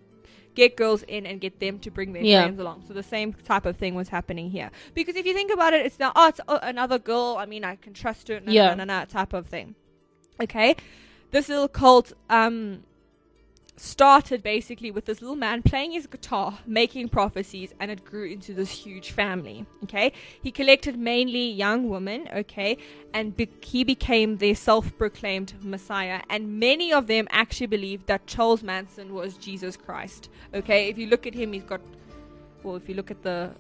get 0.54 0.76
girls 0.76 1.02
in 1.04 1.26
and 1.26 1.40
get 1.42 1.60
them 1.60 1.80
to 1.80 1.90
bring 1.90 2.14
their 2.14 2.24
Yeah. 2.24 2.44
friends 2.44 2.60
along. 2.60 2.84
So 2.88 2.94
the 2.94 3.04
same 3.04 3.34
type 3.34 3.66
of 3.66 3.78
thing 3.78 3.96
was 3.96 4.10
happening 4.10 4.52
here. 4.52 4.70
Because 4.94 5.16
if 5.16 5.26
you 5.26 5.34
think 5.34 5.52
about 5.52 5.74
it, 5.74 5.86
it's 5.86 5.98
now 5.98 6.12
oh, 6.16 6.28
it's 6.28 6.42
uh, 6.48 6.60
another 6.62 7.00
girl. 7.00 7.38
I 7.40 7.46
mean, 7.46 7.64
I 7.64 7.78
can 7.78 7.94
trust 7.94 8.28
her. 8.28 8.40
No, 8.40 8.52
Yeah. 8.52 8.74
no, 8.76 8.84
no, 8.84 9.00
no, 9.00 9.06
type 9.06 9.34
of 9.34 9.48
thing. 9.48 9.76
Okay, 10.42 10.76
this 11.32 11.50
little 11.50 11.68
cult 11.68 12.14
um 12.30 12.84
started 13.78 14.44
basically 14.44 14.92
with 14.92 15.06
this 15.06 15.22
little 15.22 15.36
man 15.36 15.64
playing 15.64 15.92
his 15.92 16.06
guitar, 16.06 16.60
making 16.66 17.10
prophecies, 17.10 17.74
and 17.80 17.90
it 17.90 18.06
grew 18.06 18.26
into 18.26 18.54
this 18.54 18.70
huge 18.70 19.12
family. 19.12 19.66
Okay, 19.84 20.14
he 20.42 20.52
collected 20.52 20.98
mainly 20.98 21.50
young 21.50 21.90
women. 21.90 22.28
Okay, 22.36 22.78
and 23.14 23.36
be- 23.36 23.50
he 23.62 23.84
became 23.84 24.38
their 24.38 24.56
self-proclaimed 24.56 25.54
messiah. 25.64 26.22
And 26.30 26.60
many 26.60 26.94
of 26.94 27.08
them 27.08 27.28
actually 27.32 27.68
believed 27.68 28.08
that 28.08 28.28
Charles 28.28 28.62
Manson 28.62 29.14
was 29.14 29.36
Jesus 29.38 29.78
Christ. 29.78 30.30
Okay, 30.54 30.90
if 30.90 30.98
you 30.98 31.08
look 31.08 31.26
at 31.26 31.34
him, 31.34 31.54
he's 31.54 31.64
got. 31.64 31.82
Well, 32.64 32.76
if 32.76 32.88
you 32.88 32.96
look 32.96 33.10
at 33.10 33.24
the 33.24 33.52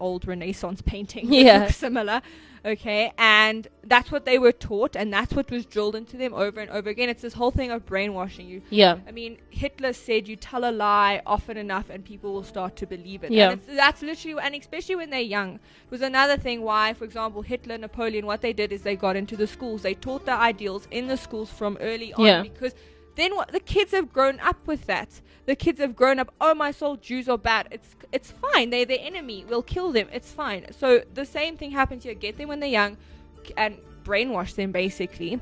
old 0.00 0.26
Renaissance 0.26 0.82
painting, 0.82 1.32
Yeah. 1.32 1.60
looks 1.60 1.76
similar. 1.76 2.22
Okay, 2.64 3.12
and 3.16 3.68
that's 3.84 4.10
what 4.10 4.24
they 4.24 4.40
were 4.40 4.50
taught, 4.50 4.96
and 4.96 5.12
that's 5.12 5.32
what 5.32 5.48
was 5.52 5.64
drilled 5.64 5.94
into 5.94 6.16
them 6.16 6.34
over 6.34 6.58
and 6.58 6.68
over 6.70 6.90
again. 6.90 7.08
It's 7.08 7.22
this 7.22 7.34
whole 7.34 7.52
thing 7.52 7.70
of 7.70 7.86
brainwashing 7.86 8.48
you. 8.48 8.60
Yeah. 8.70 8.96
I 9.06 9.12
mean, 9.12 9.38
Hitler 9.50 9.92
said 9.92 10.26
you 10.26 10.34
tell 10.34 10.68
a 10.68 10.72
lie 10.72 11.22
often 11.24 11.56
enough 11.56 11.90
and 11.90 12.04
people 12.04 12.32
will 12.32 12.42
start 12.42 12.74
to 12.76 12.86
believe 12.86 13.22
it. 13.22 13.30
Yeah. 13.30 13.50
And 13.50 13.60
it's, 13.60 13.76
that's 13.76 14.02
literally, 14.02 14.42
and 14.42 14.52
especially 14.56 14.96
when 14.96 15.10
they're 15.10 15.20
young. 15.20 15.54
It 15.54 15.90
was 15.90 16.02
another 16.02 16.36
thing 16.36 16.62
why, 16.62 16.92
for 16.94 17.04
example, 17.04 17.42
Hitler, 17.42 17.78
Napoleon, 17.78 18.26
what 18.26 18.40
they 18.40 18.52
did 18.52 18.72
is 18.72 18.82
they 18.82 18.96
got 18.96 19.14
into 19.14 19.36
the 19.36 19.46
schools. 19.46 19.82
They 19.82 19.94
taught 19.94 20.26
their 20.26 20.36
ideals 20.38 20.88
in 20.90 21.06
the 21.06 21.16
schools 21.16 21.48
from 21.50 21.78
early 21.80 22.12
on 22.14 22.24
Yeah. 22.24 22.42
because 22.42 22.74
then 23.16 23.34
what 23.34 23.52
the 23.52 23.60
kids 23.60 23.92
have 23.92 24.12
grown 24.12 24.38
up 24.40 24.66
with 24.66 24.86
that. 24.86 25.20
The 25.46 25.56
kids 25.56 25.80
have 25.80 25.96
grown 25.96 26.18
up, 26.18 26.32
oh 26.40 26.54
my 26.54 26.70
soul, 26.70 26.96
Jews 26.96 27.28
are 27.28 27.38
bad. 27.38 27.68
It's 27.70 27.94
it's 28.12 28.30
fine. 28.30 28.70
They're 28.70 28.84
the 28.84 29.00
enemy. 29.00 29.44
We'll 29.48 29.62
kill 29.62 29.90
them. 29.92 30.08
It's 30.12 30.30
fine. 30.30 30.72
So 30.72 31.02
the 31.12 31.24
same 31.24 31.56
thing 31.56 31.72
happens 31.72 32.04
here. 32.04 32.14
Get 32.14 32.38
them 32.38 32.48
when 32.48 32.60
they're 32.60 32.68
young 32.68 32.96
and 33.56 33.78
brainwash 34.04 34.54
them 34.54 34.72
basically. 34.72 35.40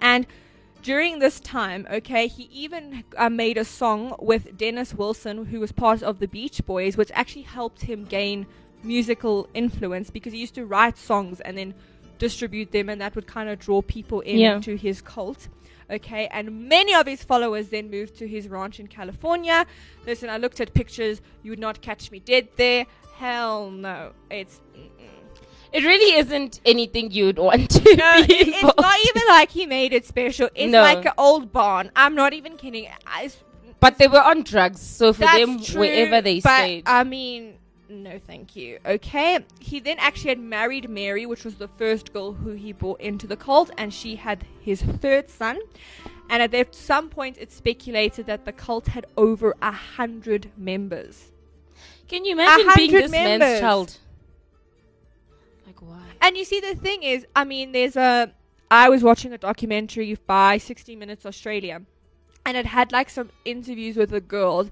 And 0.00 0.26
during 0.82 1.18
this 1.18 1.40
time, 1.40 1.86
okay, 1.90 2.26
he 2.26 2.44
even 2.52 3.04
uh, 3.16 3.30
made 3.30 3.56
a 3.56 3.64
song 3.64 4.14
with 4.20 4.56
Dennis 4.56 4.94
Wilson, 4.94 5.46
who 5.46 5.60
was 5.60 5.72
part 5.72 6.02
of 6.02 6.18
the 6.18 6.28
Beach 6.28 6.64
Boys, 6.66 6.96
which 6.96 7.10
actually 7.14 7.42
helped 7.42 7.82
him 7.82 8.04
gain 8.04 8.46
musical 8.82 9.48
influence 9.54 10.10
because 10.10 10.34
he 10.34 10.40
used 10.40 10.54
to 10.54 10.66
write 10.66 10.98
songs 10.98 11.40
and 11.40 11.56
then 11.56 11.74
distribute 12.18 12.70
them, 12.72 12.88
and 12.88 13.00
that 13.00 13.14
would 13.14 13.26
kind 13.26 13.48
of 13.48 13.58
draw 13.58 13.82
people 13.82 14.20
in 14.20 14.38
Yeah. 14.38 14.60
to 14.60 14.76
his 14.76 15.00
cult. 15.00 15.48
Okay, 15.90 16.28
and 16.32 16.68
many 16.68 16.94
of 16.94 17.06
his 17.06 17.22
followers 17.22 17.68
then 17.68 17.90
moved 17.90 18.16
to 18.18 18.26
his 18.26 18.48
ranch 18.48 18.80
in 18.80 18.86
California. 18.86 19.66
Listen, 20.06 20.30
I 20.30 20.38
looked 20.38 20.58
at 20.60 20.72
pictures. 20.72 21.20
You 21.42 21.50
would 21.52 21.58
not 21.58 21.82
catch 21.82 22.10
me 22.10 22.20
dead 22.20 22.48
there. 22.56 22.86
Hell 23.16 23.70
no. 23.70 24.12
It's. 24.30 24.60
mm-mm. 24.74 24.88
It 25.72 25.82
really 25.84 26.16
isn't 26.18 26.60
anything 26.64 27.10
you'd 27.10 27.36
want 27.38 27.68
to 27.70 27.96
No, 27.96 28.22
be 28.26 28.34
it- 28.34 28.48
it's 28.48 28.62
not 28.62 28.96
even 29.08 29.22
like 29.28 29.50
he 29.50 29.66
made 29.66 29.92
it 29.92 30.06
special. 30.06 30.48
It's 30.54 30.70
No. 30.72 30.80
like 30.82 31.04
an 31.04 31.12
old 31.18 31.52
barn. 31.52 31.90
I'm 31.96 32.14
not 32.14 32.32
even 32.32 32.56
kidding. 32.56 32.88
I, 33.06 33.30
But 33.80 33.98
they 33.98 34.06
were 34.08 34.22
on 34.22 34.42
drugs, 34.44 34.80
so 34.80 35.12
for 35.12 35.20
them, 35.26 35.60
true, 35.60 35.80
wherever 35.80 36.22
they 36.22 36.40
but, 36.40 36.58
stayed. 36.60 36.84
I 36.86 37.02
mean, 37.04 37.53
no, 38.02 38.18
thank 38.26 38.56
you. 38.56 38.78
Okay. 38.84 39.38
He 39.60 39.80
then 39.80 39.96
actually 39.98 40.30
had 40.30 40.40
married 40.40 40.88
Mary, 40.90 41.26
which 41.26 41.44
was 41.44 41.54
the 41.54 41.68
first 41.68 42.12
girl 42.12 42.32
who 42.32 42.50
he 42.50 42.72
brought 42.72 43.00
into 43.00 43.26
the 43.26 43.36
cult, 43.36 43.70
and 43.78 43.92
she 43.92 44.16
had 44.16 44.44
his 44.60 44.82
third 44.82 45.30
son. 45.30 45.58
And 46.30 46.42
at 46.42 46.74
some 46.74 47.08
point, 47.08 47.36
it's 47.38 47.54
speculated 47.54 48.26
that 48.26 48.44
the 48.44 48.52
cult 48.52 48.88
had 48.88 49.06
over 49.16 49.54
a 49.62 49.72
hundred 49.72 50.50
members. 50.56 51.32
Can 52.08 52.24
you 52.24 52.32
imagine 52.32 52.70
being 52.76 52.92
this 52.92 53.10
members. 53.10 53.38
man's 53.38 53.60
child? 53.60 53.98
Like, 55.66 55.80
why? 55.80 56.00
And 56.20 56.36
you 56.36 56.44
see, 56.44 56.60
the 56.60 56.74
thing 56.74 57.02
is, 57.02 57.26
I 57.34 57.44
mean, 57.44 57.72
there's 57.72 57.96
a. 57.96 58.32
I 58.70 58.88
was 58.88 59.02
watching 59.02 59.32
a 59.32 59.38
documentary 59.38 60.16
by 60.26 60.58
60 60.58 60.96
Minutes 60.96 61.26
Australia, 61.26 61.82
and 62.44 62.56
it 62.56 62.66
had 62.66 62.92
like 62.92 63.10
some 63.10 63.30
interviews 63.44 63.96
with 63.96 64.10
the 64.10 64.20
girls. 64.20 64.70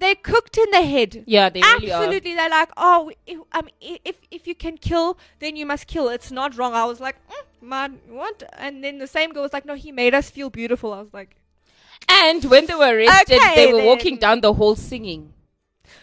They're 0.00 0.14
cooked 0.16 0.58
in 0.58 0.70
the 0.70 0.82
head. 0.82 1.24
Yeah, 1.26 1.48
they 1.48 1.60
really 1.62 1.90
are. 1.92 2.02
Absolutely, 2.02 2.34
they're 2.34 2.50
like, 2.50 2.70
oh, 2.76 3.10
if, 3.26 3.38
um, 3.52 3.68
if 3.80 4.16
if 4.30 4.46
you 4.46 4.54
can 4.54 4.76
kill, 4.76 5.18
then 5.38 5.56
you 5.56 5.64
must 5.66 5.86
kill. 5.86 6.08
It's 6.08 6.30
not 6.30 6.56
wrong. 6.58 6.74
I 6.74 6.84
was 6.84 7.00
like, 7.00 7.16
mm, 7.28 7.66
man, 7.68 8.00
what? 8.08 8.42
And 8.58 8.82
then 8.84 8.98
the 8.98 9.06
same 9.06 9.32
girl 9.32 9.42
was 9.44 9.52
like, 9.52 9.64
no, 9.64 9.74
he 9.74 9.92
made 9.92 10.14
us 10.14 10.30
feel 10.30 10.50
beautiful. 10.50 10.92
I 10.92 11.00
was 11.00 11.12
like, 11.12 11.36
And 12.08 12.44
when 12.44 12.66
they 12.66 12.74
were 12.74 12.94
arrested, 12.96 13.38
Okay, 13.38 13.54
they 13.56 13.72
were 13.72 13.78
then. 13.78 13.86
walking 13.86 14.16
down 14.18 14.40
the 14.40 14.52
hall 14.52 14.74
singing. 14.76 15.32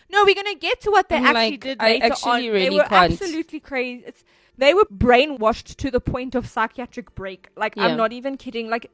no, 0.09 0.23
we're 0.25 0.35
gonna 0.35 0.55
get 0.55 0.81
to 0.81 0.91
what 0.91 1.09
they 1.09 1.17
I'm 1.17 1.25
actually 1.25 1.51
like, 1.51 1.61
did 1.61 1.77
I 1.81 1.87
later 1.93 2.05
actually 2.05 2.47
on. 2.47 2.53
really 2.55 2.69
they 2.69 2.75
were 2.77 2.83
can't. 2.83 3.11
absolutely 3.11 3.59
crazy. 3.59 4.03
It's 4.07 4.23
they 4.57 4.73
were 4.73 4.85
brainwashed 4.85 5.75
to 5.77 5.91
the 5.91 5.99
point 5.99 6.35
of 6.35 6.47
psychiatric 6.47 7.13
break. 7.15 7.49
Like 7.55 7.75
Yeah. 7.75 7.85
I'm 7.87 7.97
not 7.97 8.13
even 8.13 8.37
kidding. 8.37 8.69
Like. 8.69 8.89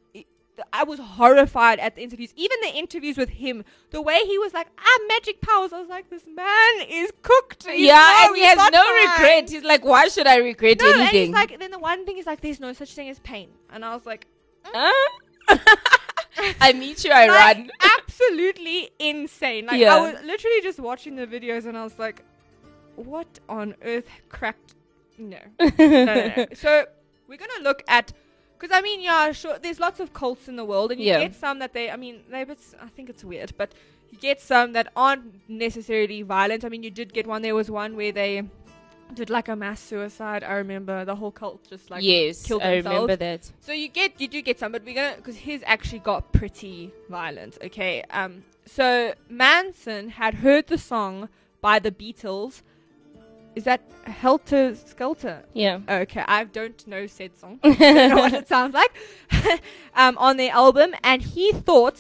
I 0.74 0.84
was 0.84 1.00
horrified 1.00 1.80
at 1.80 1.96
the 1.96 2.02
interviews, 2.02 2.34
even 2.36 2.58
the 2.62 2.74
interviews 2.76 3.18
with 3.18 3.30
him. 3.30 3.64
The 3.92 4.02
way 4.02 4.20
he 4.26 4.38
was 4.40 4.54
like, 4.54 4.68
"Ah, 4.80 5.00
magic 5.08 5.40
powers." 5.42 5.72
I 5.74 5.80
was 5.80 5.90
like, 5.90 6.10
"This 6.10 6.26
man 6.28 6.88
is 6.90 7.12
cooked." 7.22 7.66
He's 7.68 7.88
yeah, 7.88 7.96
no, 8.24 8.28
and 8.28 8.36
he 8.38 8.44
has 8.44 8.58
no 8.72 8.84
fine. 8.84 9.10
regret. 9.12 9.50
He's 9.50 9.64
like, 9.64 9.86
why 9.86 10.08
should 10.08 10.28
I 10.28 10.38
regret 10.38 10.80
No, 10.80 10.92
and 10.92 11.02
anything? 11.02 11.26
he's 11.28 11.34
like, 11.34 11.60
then 11.60 11.72
the 11.72 11.80
one 11.80 12.06
thing 12.06 12.18
is 12.18 12.26
like, 12.26 12.42
there's 12.42 12.60
no 12.60 12.74
such 12.74 12.94
thing 12.94 13.10
as 13.10 13.20
pain, 13.20 13.50
and 13.72 13.84
I 13.86 13.94
was 13.96 14.06
like, 14.06 14.28
Huh? 14.66 15.10
I 16.62 16.74
meet 16.74 17.04
you, 17.04 17.12
I 17.12 17.28
like, 17.28 17.58
run. 17.58 17.72
absolutely 18.00 18.90
insane. 19.00 19.66
Like 19.68 19.80
Yeah. 19.80 19.96
I 19.96 20.00
was 20.00 20.24
literally 20.24 20.62
just 20.62 20.80
watching 20.80 21.16
the 21.16 21.26
videos 21.26 21.66
and 21.66 21.78
I 21.78 21.84
was 21.84 21.98
like, 21.98 22.24
what 22.96 23.40
on 23.50 23.76
earth 23.84 24.08
cracked? 24.30 24.76
No, 25.18 25.38
no, 25.60 25.72
no, 25.80 26.06
no. 26.36 26.46
So 26.56 26.86
we're 27.28 27.38
gonna 27.38 27.64
look 27.64 27.84
at. 27.88 28.14
Because 28.60 28.76
I 28.76 28.82
mean, 28.82 29.02
yeah, 29.02 29.32
sure. 29.32 29.58
There's 29.60 29.80
lots 29.80 30.00
of 30.00 30.14
cults 30.14 30.48
in 30.48 30.56
the 30.56 30.66
world, 30.66 30.92
and 30.92 31.00
you 31.00 31.08
Yeah. 31.08 31.20
get 31.20 31.36
some 31.36 31.60
that 31.60 31.74
they. 31.74 31.90
I 31.92 31.96
mean, 31.96 32.24
they. 32.30 32.44
But 32.44 32.58
I 32.82 32.88
think 32.88 33.10
it's 33.10 33.24
weird, 33.24 33.54
but 33.58 33.74
you 34.10 34.18
get 34.18 34.42
some 34.42 34.74
that 34.74 34.92
aren't 34.96 35.48
necessarily 35.50 36.22
violent. 36.24 36.66
I 36.66 36.70
mean, 36.70 36.84
you 36.84 36.92
did 36.92 37.14
get 37.14 37.28
one. 37.28 37.42
There 37.42 37.56
was 37.56 37.70
one 37.70 37.96
where 37.96 38.12
they 38.12 38.44
did 39.14 39.30
like 39.30 39.48
a 39.48 39.56
mass 39.56 39.80
suicide. 39.80 40.44
I 40.44 40.54
remember 40.54 41.06
the 41.06 41.16
whole 41.16 41.32
cult 41.32 41.68
just 41.70 41.90
like 41.90 42.04
yes, 42.04 42.44
killed 42.44 42.62
I 42.62 42.76
themselves. 42.76 42.88
I 42.88 42.94
remember 43.02 43.16
that. 43.16 43.52
So 43.60 43.72
you 43.72 43.88
get 43.88 44.20
you 44.20 44.28
do 44.28 44.42
get 44.42 44.60
some, 44.60 44.72
but 44.72 44.84
we're 44.84 44.96
gonna 44.96 45.16
because 45.18 45.38
his 45.38 45.64
actually 45.66 46.00
got 46.00 46.32
pretty 46.34 46.92
violent. 47.10 47.58
Okay, 47.64 48.04
um, 48.10 48.44
so 48.66 49.14
Manson 49.30 50.10
had 50.10 50.36
heard 50.36 50.68
the 50.68 50.78
song 50.78 51.30
by 51.62 51.80
the 51.80 51.92
Beatles. 51.92 52.62
Is 53.58 53.64
that 53.64 53.82
Helter 54.06 54.76
Skelter? 54.76 55.44
Yeah. 55.54 55.80
Okay, 56.04 56.24
I 56.28 56.44
don't 56.44 56.80
know 56.88 57.08
said 57.08 57.32
song. 57.36 57.60
I 57.64 57.74
don't 57.74 58.10
know 58.12 58.18
what 58.18 58.34
it 58.34 58.48
sounds 58.48 58.74
like. 58.82 58.94
um, 59.96 60.16
on 60.20 60.38
their 60.38 60.52
album, 60.54 60.90
and 61.04 61.22
he 61.22 61.52
thought 61.54 62.00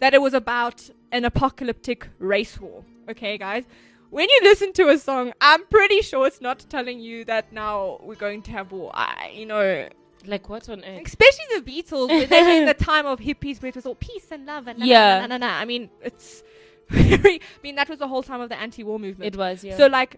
that 0.00 0.14
it 0.14 0.22
was 0.22 0.32
about 0.34 0.78
an 1.12 1.24
apocalyptic 1.26 2.08
race 2.18 2.58
war. 2.58 2.84
Okay, 3.10 3.36
guys. 3.36 3.64
When 4.08 4.28
you 4.30 4.40
listen 4.44 4.72
to 4.74 4.88
a 4.88 4.98
song, 4.98 5.32
I'm 5.42 5.62
pretty 5.66 6.00
sure 6.00 6.26
it's 6.26 6.40
not 6.40 6.58
telling 6.70 7.00
you 7.00 7.24
that 7.26 7.52
now 7.52 7.98
we're 8.02 8.22
going 8.26 8.40
to 8.42 8.50
have 8.52 8.72
war. 8.72 8.90
I, 8.94 9.30
you 9.34 9.44
know, 9.44 9.88
Like 10.24 10.48
what 10.48 10.68
on 10.70 10.82
earth? 10.84 11.02
especially 11.06 11.44
the 11.58 11.62
Beatles, 11.70 12.08
when 12.08 12.28
they 12.30 12.42
were 12.42 12.48
in 12.62 12.66
the 12.66 12.74
time 12.92 13.04
of 13.06 13.18
hippies, 13.20 13.60
where 13.60 13.68
it 13.68 13.74
was 13.76 13.84
all 13.86 13.96
peace 13.96 14.28
and 14.30 14.46
love 14.46 14.68
and 14.68 14.78
na- 14.78 14.86
Yeah. 14.86 15.18
na- 15.18 15.26
na- 15.26 15.36
na- 15.36 15.46
na. 15.48 15.52
I 15.62 15.64
mean, 15.66 15.90
it's 16.02 16.42
very. 16.88 17.36
I 17.36 17.60
mean, 17.62 17.74
that 17.74 17.88
was 17.90 17.98
the 17.98 18.08
whole 18.08 18.22
time 18.22 18.40
of 18.40 18.48
the 18.48 18.58
anti-war 18.58 18.98
movement. 18.98 19.34
It 19.34 19.38
was, 19.38 19.62
yeah. 19.64 19.76
So, 19.76 19.86
like, 19.88 20.16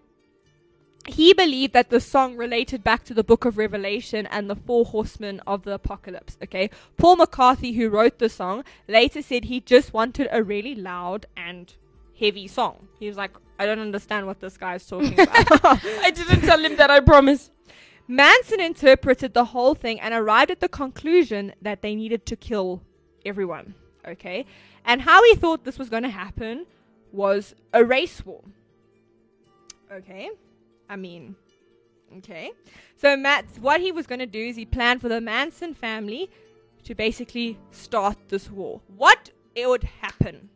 he 1.09 1.33
believed 1.33 1.73
that 1.73 1.89
the 1.89 1.99
song 1.99 2.35
related 2.37 2.83
back 2.83 3.03
to 3.05 3.13
the 3.13 3.23
Book 3.23 3.45
of 3.45 3.57
Revelation 3.57 4.25
and 4.27 4.49
the 4.49 4.55
four 4.55 4.85
horsemen 4.85 5.41
of 5.47 5.63
the 5.63 5.73
apocalypse. 5.73 6.37
Okay, 6.43 6.69
Paul 6.97 7.17
McCartney, 7.17 7.75
who 7.75 7.89
wrote 7.89 8.19
the 8.19 8.29
song, 8.29 8.63
later 8.87 9.21
said 9.21 9.45
he 9.45 9.59
just 9.59 9.93
wanted 9.93 10.27
a 10.31 10.43
really 10.43 10.75
loud 10.75 11.25
and 11.35 11.73
heavy 12.19 12.47
song. 12.47 12.87
He 12.99 13.07
was 13.07 13.17
like, 13.17 13.31
I 13.59 13.65
don't 13.65 13.79
understand 13.79 14.27
what 14.27 14.39
this 14.39 14.57
guy's 14.57 14.85
talking 14.85 15.19
about. 15.19 15.61
I 16.03 16.11
didn't 16.11 16.41
tell 16.41 16.63
him 16.63 16.75
that. 16.77 16.89
I 16.89 16.99
promise. 16.99 17.51
Manson 18.07 18.61
interpreted 18.61 19.33
the 19.33 19.45
whole 19.45 19.75
thing 19.75 19.99
and 19.99 20.13
arrived 20.13 20.51
at 20.51 20.59
the 20.59 20.69
conclusion 20.69 21.53
that 21.61 21.81
they 21.81 21.93
needed 21.93 22.25
to 22.27 22.35
kill 22.35 22.81
everyone. 23.25 23.75
Okay? 24.07 24.45
And 24.85 25.01
how 25.01 25.23
he 25.23 25.35
thought 25.35 25.65
this 25.65 25.77
was 25.77 25.89
going 25.89 26.03
to 26.03 26.09
happen 26.09 26.65
was 27.11 27.55
a 27.73 27.83
race 27.83 28.25
war. 28.25 28.41
Okay? 29.91 30.29
I 30.89 30.95
mean, 30.95 31.35
okay. 32.17 32.51
So 32.97 33.15
Matt, 33.17 33.45
what 33.59 33.81
he 33.81 33.91
was 33.91 34.07
going 34.07 34.19
to 34.19 34.25
do 34.25 34.39
is 34.39 34.55
he 34.55 34.65
planned 34.65 35.01
for 35.01 35.09
the 35.09 35.21
Manson 35.21 35.73
family 35.73 36.29
to 36.83 36.95
basically 36.95 37.57
start 37.71 38.17
this 38.29 38.49
war. 38.49 38.81
What 38.95 39.31
it 39.55 39.67
would 39.67 39.83
happen 39.83 40.49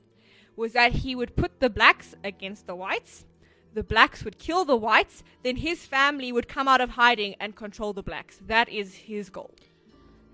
was 0.56 0.74
that 0.74 0.92
he 0.94 1.16
would 1.16 1.36
put 1.36 1.60
the 1.60 1.70
blacks 1.70 2.16
against 2.24 2.68
the 2.68 2.76
whites. 2.76 3.26
The 3.74 3.84
blacks 3.84 4.24
would 4.26 4.38
kill 4.38 4.66
the 4.66 4.76
whites, 4.76 5.24
then 5.44 5.56
his 5.56 5.86
family 5.86 6.32
would 6.32 6.48
come 6.50 6.68
out 6.68 6.82
of 6.82 6.90
hiding 6.92 7.36
and 7.40 7.56
control 7.56 7.94
the 7.94 8.04
blacks. 8.04 8.40
That 8.48 8.68
is 8.70 8.94
his 8.96 9.30
goal. 9.30 9.52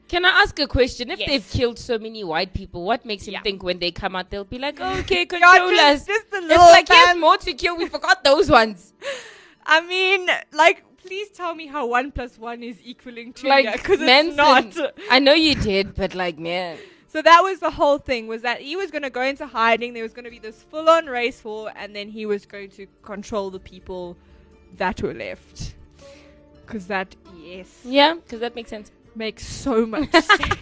Can 0.07 0.25
I 0.25 0.29
ask 0.29 0.57
a 0.59 0.67
question? 0.67 1.11
If 1.11 1.19
Yes. 1.19 1.29
they've 1.29 1.49
killed 1.49 1.77
so 1.77 1.99
many 1.99 2.23
white 2.23 2.53
people, 2.53 2.83
what 2.83 3.05
makes 3.05 3.27
him 3.27 3.33
Yeah. 3.33 3.41
think 3.41 3.61
when 3.61 3.77
they 3.79 3.91
come 3.91 4.15
out 4.15 4.29
they'll 4.31 4.43
be 4.45 4.57
like, 4.57 4.79
okay, 5.01 5.25
control 5.25 5.69
just- 5.69 6.01
us? 6.01 6.05
just 6.07 6.33
a 6.33 6.37
it's 6.37 6.55
like 6.57 6.87
fam- 6.87 7.05
here's 7.07 7.17
more 7.19 7.37
to 7.37 7.53
kill. 7.53 7.77
We 7.77 7.87
forgot 7.87 8.23
those 8.23 8.49
ones. 8.49 8.93
I 9.67 9.81
mean, 9.85 10.27
like, 10.53 10.83
please 10.97 11.29
tell 11.29 11.53
me 11.53 11.67
how 11.67 11.85
one 11.87 12.11
plus 12.11 12.37
one 12.39 12.63
is 12.63 12.77
equaling 12.83 13.33
two. 13.33 13.47
Like 13.47 13.71
because 13.73 13.99
it's 14.01 14.35
not. 14.35 14.75
I 15.11 15.19
know 15.19 15.33
you 15.33 15.55
did, 15.55 15.93
but 15.93 16.15
like 16.15 16.39
man, 16.39 16.77
So 17.07 17.21
that 17.21 17.41
was 17.41 17.59
the 17.59 17.71
whole 17.71 17.97
thing 17.97 18.27
was 18.27 18.41
that 18.43 18.61
he 18.61 18.75
was 18.75 18.91
going 18.91 19.03
to 19.03 19.09
go 19.09 19.21
into 19.21 19.45
hiding. 19.45 19.93
There 19.93 20.03
was 20.03 20.13
going 20.13 20.25
to 20.25 20.31
be 20.31 20.39
this 20.39 20.63
full-on 20.63 21.05
race 21.07 21.43
war, 21.43 21.71
and 21.75 21.95
then 21.95 22.07
he 22.09 22.25
was 22.25 22.45
going 22.45 22.69
to 22.71 22.87
control 23.03 23.49
the 23.51 23.59
people 23.59 24.17
that 24.77 25.01
were 25.01 25.13
left. 25.13 25.75
Because 26.65 26.87
that, 26.87 27.15
yes, 27.37 27.79
yeah, 27.85 28.15
because 28.15 28.39
that 28.41 28.53
makes 28.55 28.69
sense. 28.69 28.91
makes 29.15 29.45
so 29.47 29.85
much 29.85 30.11
sense. 30.31 30.53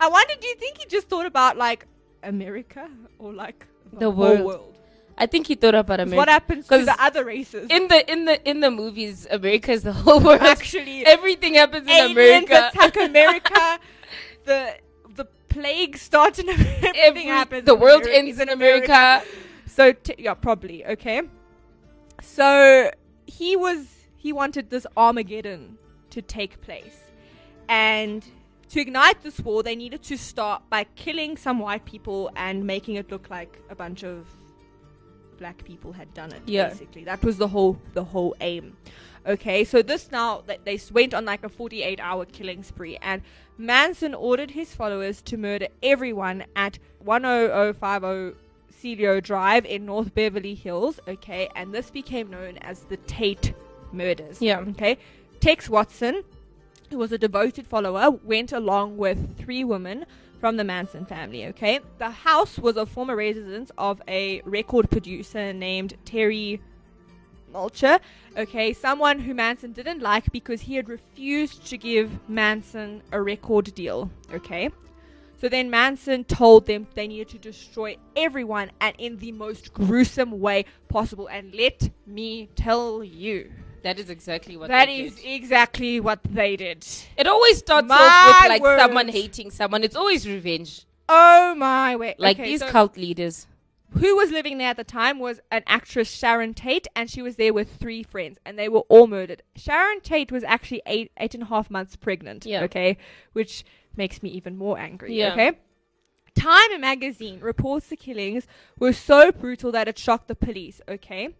I 0.00 0.08
wonder, 0.08 0.34
do 0.40 0.46
you 0.48 0.56
think 0.56 0.78
he 0.78 0.86
just 0.86 1.08
thought 1.08 1.26
about 1.26 1.56
like 1.56 1.86
America 2.22 2.88
or 3.18 3.32
like 3.32 3.66
the, 3.92 3.98
The 4.00 4.10
whole 4.10 4.14
world. 4.14 4.40
world? 4.44 4.75
I 5.18 5.26
think 5.26 5.46
he 5.46 5.54
thought 5.54 5.74
about 5.74 6.00
America. 6.00 6.16
What 6.16 6.28
happens 6.28 6.68
to 6.68 6.84
the 6.84 6.94
other 7.02 7.24
races? 7.24 7.68
in 7.70 7.88
the 7.88 8.10
in 8.12 8.26
the 8.26 8.48
in 8.48 8.60
the 8.60 8.70
movies, 8.70 9.26
America 9.30 9.72
is 9.72 9.82
the 9.82 9.92
whole 9.92 10.20
world. 10.20 10.42
Actually, 10.42 11.06
Everything 11.06 11.54
happens 11.54 11.88
in 11.88 12.10
America. 12.12 12.70
attack 12.72 12.96
America. 13.10 13.78
the 14.44 14.74
the 15.14 15.24
plague 15.48 15.96
starts 15.96 16.38
in 16.38 16.48
America. 16.48 16.86
Everything 16.96 17.06
Every- 17.06 17.22
happens. 17.24 17.64
the 17.64 17.74
world 17.74 18.02
America- 18.02 18.18
ends 18.18 18.40
in 18.40 18.48
America. 18.50 19.22
So 19.66 19.92
t- 19.92 20.14
yeah, 20.18 20.34
probably 20.34 20.84
okay. 20.86 21.22
So 22.22 22.90
he 23.26 23.56
was 23.56 23.86
he 24.16 24.32
wanted 24.32 24.70
this 24.70 24.86
Armageddon 24.96 25.78
to 26.10 26.22
take 26.22 26.60
place, 26.60 26.98
and 27.68 28.24
to 28.70 28.80
ignite 28.80 29.22
this 29.22 29.40
war, 29.40 29.62
they 29.62 29.76
needed 29.76 30.02
to 30.04 30.16
start 30.16 30.62
by 30.70 30.84
killing 30.96 31.36
some 31.36 31.58
white 31.58 31.84
people 31.84 32.30
and 32.36 32.64
making 32.66 32.96
it 32.96 33.10
look 33.10 33.30
like 33.30 33.60
a 33.70 33.74
bunch 33.74 34.02
of 34.02 34.26
black 35.38 35.64
people 35.64 35.92
had 35.92 36.12
done 36.14 36.32
it. 36.32 36.42
Yeah. 36.46 36.68
Basically, 36.68 37.04
that 37.04 37.24
was 37.24 37.38
the 37.38 37.48
whole 37.48 37.78
the 37.94 38.04
whole 38.04 38.34
aim. 38.40 38.76
Okay, 39.26 39.64
so 39.64 39.82
this 39.82 40.12
now 40.12 40.42
that 40.46 40.64
they 40.64 40.78
went 40.92 41.12
on 41.12 41.24
like 41.24 41.42
a 41.42 41.48
48 41.48 41.98
hour 42.00 42.24
killing 42.24 42.62
spree, 42.62 42.96
and 43.02 43.22
Manson 43.58 44.14
ordered 44.14 44.52
his 44.52 44.74
followers 44.74 45.20
to 45.22 45.36
murder 45.36 45.68
everyone 45.82 46.44
at 46.54 46.78
10050 47.04 48.46
Cielo 48.86 49.20
Drive 49.20 49.64
in 49.64 49.86
North 49.86 50.14
Beverly 50.14 50.54
Hills. 50.54 51.00
Okay, 51.08 51.48
and 51.56 51.72
this 51.72 51.90
became 51.90 52.30
known 52.30 52.58
as 52.58 52.80
the 52.84 52.98
Tate 52.98 53.52
murders. 53.92 54.40
Yeah. 54.40 54.60
Okay, 54.60 54.98
Tex 55.40 55.68
Watson, 55.68 56.22
who 56.90 56.98
was 56.98 57.10
a 57.10 57.18
devoted 57.18 57.66
follower, 57.66 58.10
went 58.10 58.52
along 58.52 58.96
with 58.96 59.36
three 59.38 59.64
women 59.64 60.06
from 60.40 60.56
the 60.56 60.64
Manson 60.64 61.06
family. 61.06 61.46
Okay, 61.46 61.80
the 61.98 62.10
house 62.10 62.58
was 62.58 62.76
a 62.76 62.86
former 62.86 63.16
residence 63.16 63.70
of 63.78 64.02
a 64.08 64.42
record 64.44 64.90
producer 64.90 65.52
named 65.52 65.94
Terry 66.04 66.60
Melcher. 67.52 67.98
Okay, 68.36 68.72
someone 68.72 69.18
who 69.18 69.34
Manson 69.34 69.72
didn't 69.72 70.00
like 70.00 70.30
because 70.32 70.60
he 70.62 70.74
had 70.76 70.88
refused 70.88 71.66
to 71.66 71.78
give 71.78 72.28
Manson 72.28 73.02
a 73.12 73.20
record 73.20 73.74
deal. 73.74 74.10
Okay. 74.32 74.70
So 75.38 75.50
then 75.50 75.68
Manson 75.68 76.24
told 76.24 76.64
them 76.64 76.86
they 76.94 77.06
needed 77.06 77.28
to 77.28 77.38
destroy 77.38 77.98
everyone 78.16 78.70
and 78.80 78.96
in 78.98 79.18
the 79.18 79.32
most 79.32 79.74
gruesome 79.74 80.40
way 80.40 80.64
possible. 80.88 81.26
And 81.26 81.54
let 81.54 81.90
me 82.06 82.48
tell 82.56 83.04
you, 83.04 83.52
That 83.86 83.98
is 84.00 84.10
exactly 84.10 84.56
what 84.56 84.68
that 84.68 84.86
they 84.86 85.00
is 85.06 85.14
did. 85.14 85.26
exactly 85.38 86.00
what 86.00 86.20
they 86.24 86.56
did. 86.56 86.84
It 87.16 87.26
always 87.26 87.58
starts 87.58 87.86
My 87.88 87.96
off 87.96 88.42
with 88.42 88.48
like 88.54 88.62
word. 88.62 88.80
someone 88.80 89.08
hating 89.08 89.50
someone. 89.52 89.84
It's 89.84 89.94
always 89.96 90.26
revenge. 90.26 90.84
Oh 91.08 91.54
my 91.54 91.94
way. 91.96 92.14
Like 92.18 92.36
Okay, 92.38 92.48
these 92.50 92.60
so 92.60 92.68
cult 92.68 92.96
leaders. 92.96 93.46
who 94.00 94.16
was 94.16 94.30
living 94.32 94.58
there 94.58 94.70
at 94.70 94.76
the 94.76 94.84
time 95.00 95.20
was 95.20 95.40
an 95.52 95.62
actress 95.68 96.10
Sharon 96.10 96.52
Tate, 96.52 96.88
and 96.96 97.08
she 97.08 97.22
was 97.22 97.36
there 97.36 97.54
with 97.54 97.68
three 97.76 98.02
friends, 98.02 98.38
and 98.44 98.58
they 98.58 98.68
were 98.68 98.84
all 98.88 99.06
murdered. 99.06 99.42
Sharon 99.54 100.00
Tate 100.00 100.32
was 100.32 100.42
actually 100.42 100.82
eight 100.86 101.12
eight 101.18 101.34
and 101.34 101.44
a 101.44 101.46
half 101.46 101.70
months 101.70 101.94
pregnant. 101.96 102.44
Yeah. 102.44 102.64
Okay, 102.64 102.98
which 103.34 103.64
makes 103.96 104.20
me 104.22 104.30
even 104.30 104.56
more 104.58 104.76
angry. 104.78 105.14
Yeah. 105.14 105.32
Okay. 105.32 105.52
Time 106.34 106.80
magazine 106.80 107.38
reports 107.40 107.86
the 107.86 107.96
killings 107.96 108.46
were 108.78 108.92
so 108.92 109.32
brutal 109.32 109.70
that 109.72 109.88
it 109.88 109.96
shocked 109.98 110.28
the 110.28 110.34
police. 110.34 110.80
Okay. 110.88 111.30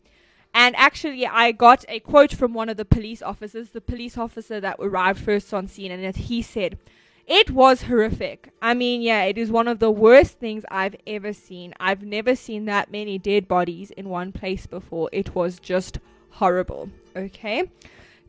And 0.58 0.74
actually, 0.76 1.26
I 1.26 1.52
got 1.52 1.84
a 1.86 2.00
quote 2.00 2.32
from 2.32 2.54
one 2.54 2.70
of 2.70 2.78
the 2.78 2.86
police 2.86 3.20
officers, 3.20 3.68
the 3.68 3.80
police 3.82 4.16
officer 4.16 4.58
that 4.58 4.76
arrived 4.80 5.20
first 5.20 5.52
on 5.52 5.68
scene, 5.68 5.92
and 5.92 6.16
he 6.16 6.40
said, 6.40 6.78
It 7.26 7.50
was 7.50 7.82
horrific. 7.82 8.48
I 8.62 8.72
mean, 8.72 9.02
yeah, 9.02 9.24
it 9.24 9.36
is 9.36 9.50
one 9.50 9.68
of 9.68 9.80
the 9.80 9.90
worst 9.90 10.38
things 10.38 10.64
I've 10.70 10.96
ever 11.06 11.34
seen. 11.34 11.74
I've 11.78 12.02
never 12.02 12.34
seen 12.34 12.64
that 12.64 12.90
many 12.90 13.18
dead 13.18 13.46
bodies 13.46 13.90
in 13.90 14.08
one 14.08 14.32
place 14.32 14.64
before. 14.66 15.10
It 15.12 15.34
was 15.34 15.60
just 15.60 15.98
horrible. 16.30 16.88
Okay. 17.14 17.70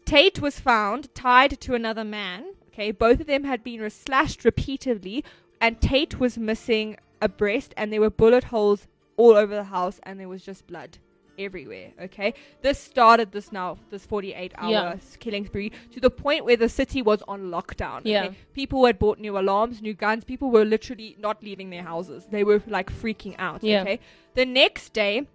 Tate 0.03 0.41
was 0.41 0.59
found 0.59 1.15
tied 1.15 1.61
to 1.61 1.75
another 1.75 2.03
man. 2.03 2.55
Okay. 2.73 2.91
Both 2.91 3.21
of 3.21 3.27
them 3.27 3.45
had 3.45 3.63
been 3.63 3.89
slashed 3.89 4.43
repeatedly, 4.43 5.23
and 5.61 5.79
Tate 5.79 6.19
was 6.19 6.37
missing 6.37 6.97
a 7.21 7.29
breast, 7.29 7.73
and 7.77 7.93
there 7.93 8.01
were 8.01 8.09
bullet 8.09 8.43
holes 8.43 8.85
all 9.15 9.37
over 9.37 9.55
the 9.55 9.71
house, 9.71 10.01
and 10.03 10.19
there 10.19 10.27
was 10.27 10.43
just 10.43 10.67
blood 10.67 10.97
everywhere. 11.37 11.91
Okay, 12.01 12.33
this 12.61 12.79
started 12.79 13.31
this 13.31 13.51
now 13.51 13.77
this 13.89 14.05
48 14.05 14.53
hour 14.57 14.71
Yeah. 14.71 14.95
killing 15.19 15.45
spree 15.45 15.71
to 15.91 15.99
the 15.99 16.09
point 16.09 16.45
where 16.45 16.57
the 16.57 16.69
city 16.69 17.01
was 17.01 17.21
on 17.27 17.49
lockdown. 17.51 18.01
Yeah. 18.03 18.25
okay? 18.25 18.35
people 18.53 18.85
had 18.85 18.97
bought 18.99 19.19
new 19.19 19.37
alarms, 19.37 19.81
new 19.81 19.93
guns. 19.93 20.23
People 20.23 20.49
were 20.51 20.65
literally 20.65 21.15
not 21.19 21.43
leaving 21.43 21.69
their 21.69 21.83
houses. 21.83 22.27
They 22.31 22.43
were 22.43 22.61
like 22.67 22.91
freaking 22.91 23.35
out. 23.37 23.63
Yeah. 23.63 23.81
Okay, 23.81 23.99
the 24.35 24.45
next 24.45 24.93
day. 24.93 25.27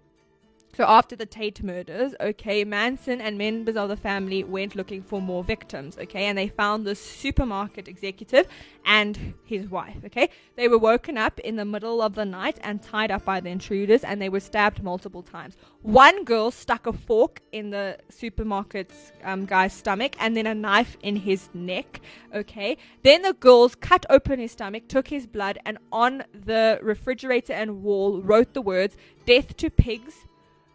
So 0.75 0.85
after 0.85 1.15
the 1.15 1.27
Tate 1.27 1.61
murders, 1.61 2.15
okay, 2.19 2.63
Manson 2.63 3.21
and 3.21 3.37
members 3.37 3.75
of 3.75 3.89
the 3.89 3.95
family 3.95 4.43
went 4.43 4.75
looking 4.75 5.03
for 5.03 5.21
more 5.21 5.43
victims, 5.43 5.99
okay, 5.99 6.25
and 6.25 6.35
they 6.35 6.47
found 6.47 6.83
this 6.83 6.99
supermarket 6.99 7.87
executive 7.87 8.47
and 8.83 9.35
his 9.43 9.69
wife, 9.69 9.97
okay. 10.03 10.29
They 10.55 10.67
were 10.67 10.79
woken 10.79 11.15
up 11.15 11.39
in 11.41 11.57
the 11.57 11.65
middle 11.65 12.01
of 12.01 12.15
the 12.15 12.25
night 12.25 12.57
and 12.63 12.81
tied 12.81 13.11
up 13.11 13.23
by 13.23 13.39
the 13.39 13.49
intruders 13.49 14.03
and 14.03 14.19
they 14.19 14.29
were 14.29 14.39
stabbed 14.39 14.81
multiple 14.81 15.21
times. 15.21 15.57
One 15.83 16.23
girl 16.23 16.49
stuck 16.49 16.87
a 16.87 16.93
fork 16.93 17.41
in 17.51 17.69
the 17.69 17.99
supermarket's 18.11 19.11
um, 19.23 19.45
guy's 19.45 19.73
stomach 19.73 20.15
and 20.19 20.35
then 20.35 20.47
a 20.47 20.55
knife 20.55 20.97
in 21.03 21.17
his 21.17 21.49
neck, 21.53 22.01
okay. 22.33 22.77
Then 23.03 23.21
the 23.21 23.33
girls 23.33 23.75
cut 23.75 24.07
open 24.09 24.39
his 24.39 24.53
stomach, 24.53 24.87
took 24.87 25.09
his 25.09 25.27
blood, 25.27 25.59
and 25.67 25.77
on 25.91 26.23
the 26.33 26.79
refrigerator 26.81 27.53
and 27.53 27.83
wall 27.83 28.23
wrote 28.23 28.55
the 28.55 28.61
words, 28.61 28.97
Death 29.27 29.55
to 29.57 29.69
pigs, 29.69 30.25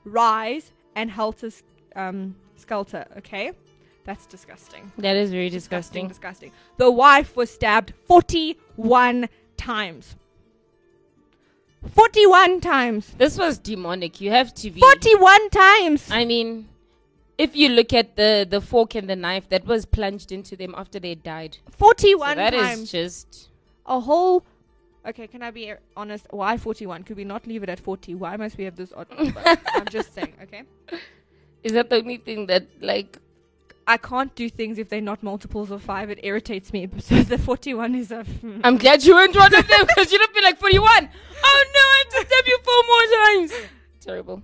rise 0.08 0.72
and 0.94 1.10
helter 1.10 1.50
um, 1.96 2.34
skelter. 2.56 3.06
Okay, 3.18 3.52
that's 4.04 4.26
disgusting. 4.26 4.90
That 4.98 5.16
is 5.16 5.30
very 5.30 5.48
Disgusting. 5.50 6.08
disgusting. 6.08 6.48
Disgusting. 6.50 6.76
The 6.78 6.90
wife 6.90 7.36
was 7.36 7.50
stabbed 7.50 7.92
forty-one 8.06 9.28
times. 9.56 10.16
Forty-one 11.94 12.60
times. 12.60 13.12
This 13.18 13.38
was 13.38 13.58
demonic. 13.58 14.20
You 14.20 14.30
have 14.32 14.52
to 14.56 14.70
be. 14.70 14.80
Forty-one 14.80 15.50
times. 15.50 16.10
I 16.10 16.24
mean, 16.24 16.68
if 17.38 17.54
you 17.54 17.68
look 17.68 17.92
at 17.92 18.16
the 18.16 18.46
the 18.48 18.60
fork 18.60 18.94
and 18.96 19.08
the 19.08 19.14
knife 19.16 19.48
that 19.50 19.64
was 19.64 19.86
plunged 19.86 20.32
into 20.32 20.56
them 20.56 20.74
after 20.76 20.98
they 20.98 21.14
died, 21.14 21.58
so 21.66 21.72
Forty-one 21.76 22.36
that 22.36 22.52
is 22.54 22.60
times. 22.62 22.90
just. 22.90 23.48
a 23.86 24.00
whole. 24.00 24.42
Okay, 25.08 25.26
can 25.26 25.42
I 25.42 25.50
be 25.50 25.72
honest? 25.96 26.26
Why 26.30 26.58
forty-one? 26.58 27.02
Could 27.04 27.16
we 27.16 27.24
not 27.24 27.46
leave 27.46 27.62
it 27.62 27.68
at 27.70 27.80
forty? 27.80 28.14
Why 28.14 28.36
must 28.36 28.58
we 28.58 28.64
have 28.64 28.76
this 28.76 28.92
odd 28.94 29.08
number? 29.18 29.42
I'm 29.74 29.86
just 29.86 30.14
saying. 30.14 30.34
Okay. 30.42 30.62
Is 31.62 31.72
that 31.72 31.88
the 31.88 31.96
only 31.96 32.18
thing 32.18 32.46
that 32.46 32.66
like? 32.80 33.18
I 33.86 33.96
can't 33.96 34.34
do 34.34 34.50
things 34.50 34.76
if 34.78 34.90
they're 34.90 35.00
not 35.00 35.22
multiples 35.22 35.70
of 35.70 35.82
five. 35.82 36.10
It 36.10 36.20
irritates 36.22 36.74
me. 36.74 36.88
So 37.00 37.22
the 37.22 37.38
41 37.38 37.94
is 37.94 38.12
a. 38.12 38.22
Hmm. 38.24 38.60
I'm 38.62 38.76
glad 38.76 39.02
you 39.02 39.14
weren't 39.14 39.34
one 39.34 39.54
of 39.54 39.66
them 39.66 39.86
because 39.86 40.12
you'd 40.12 40.20
have 40.20 40.34
been 40.34 40.44
like 40.44 40.58
41. 40.58 40.84
Oh 40.84 41.64
no, 41.74 41.80
I 41.80 42.04
have 42.04 42.12
to 42.12 42.28
stab 42.28 42.46
you 42.46 42.58
four 42.62 42.82
more 42.86 43.06
times. 43.24 43.68
Terrible. 44.00 44.42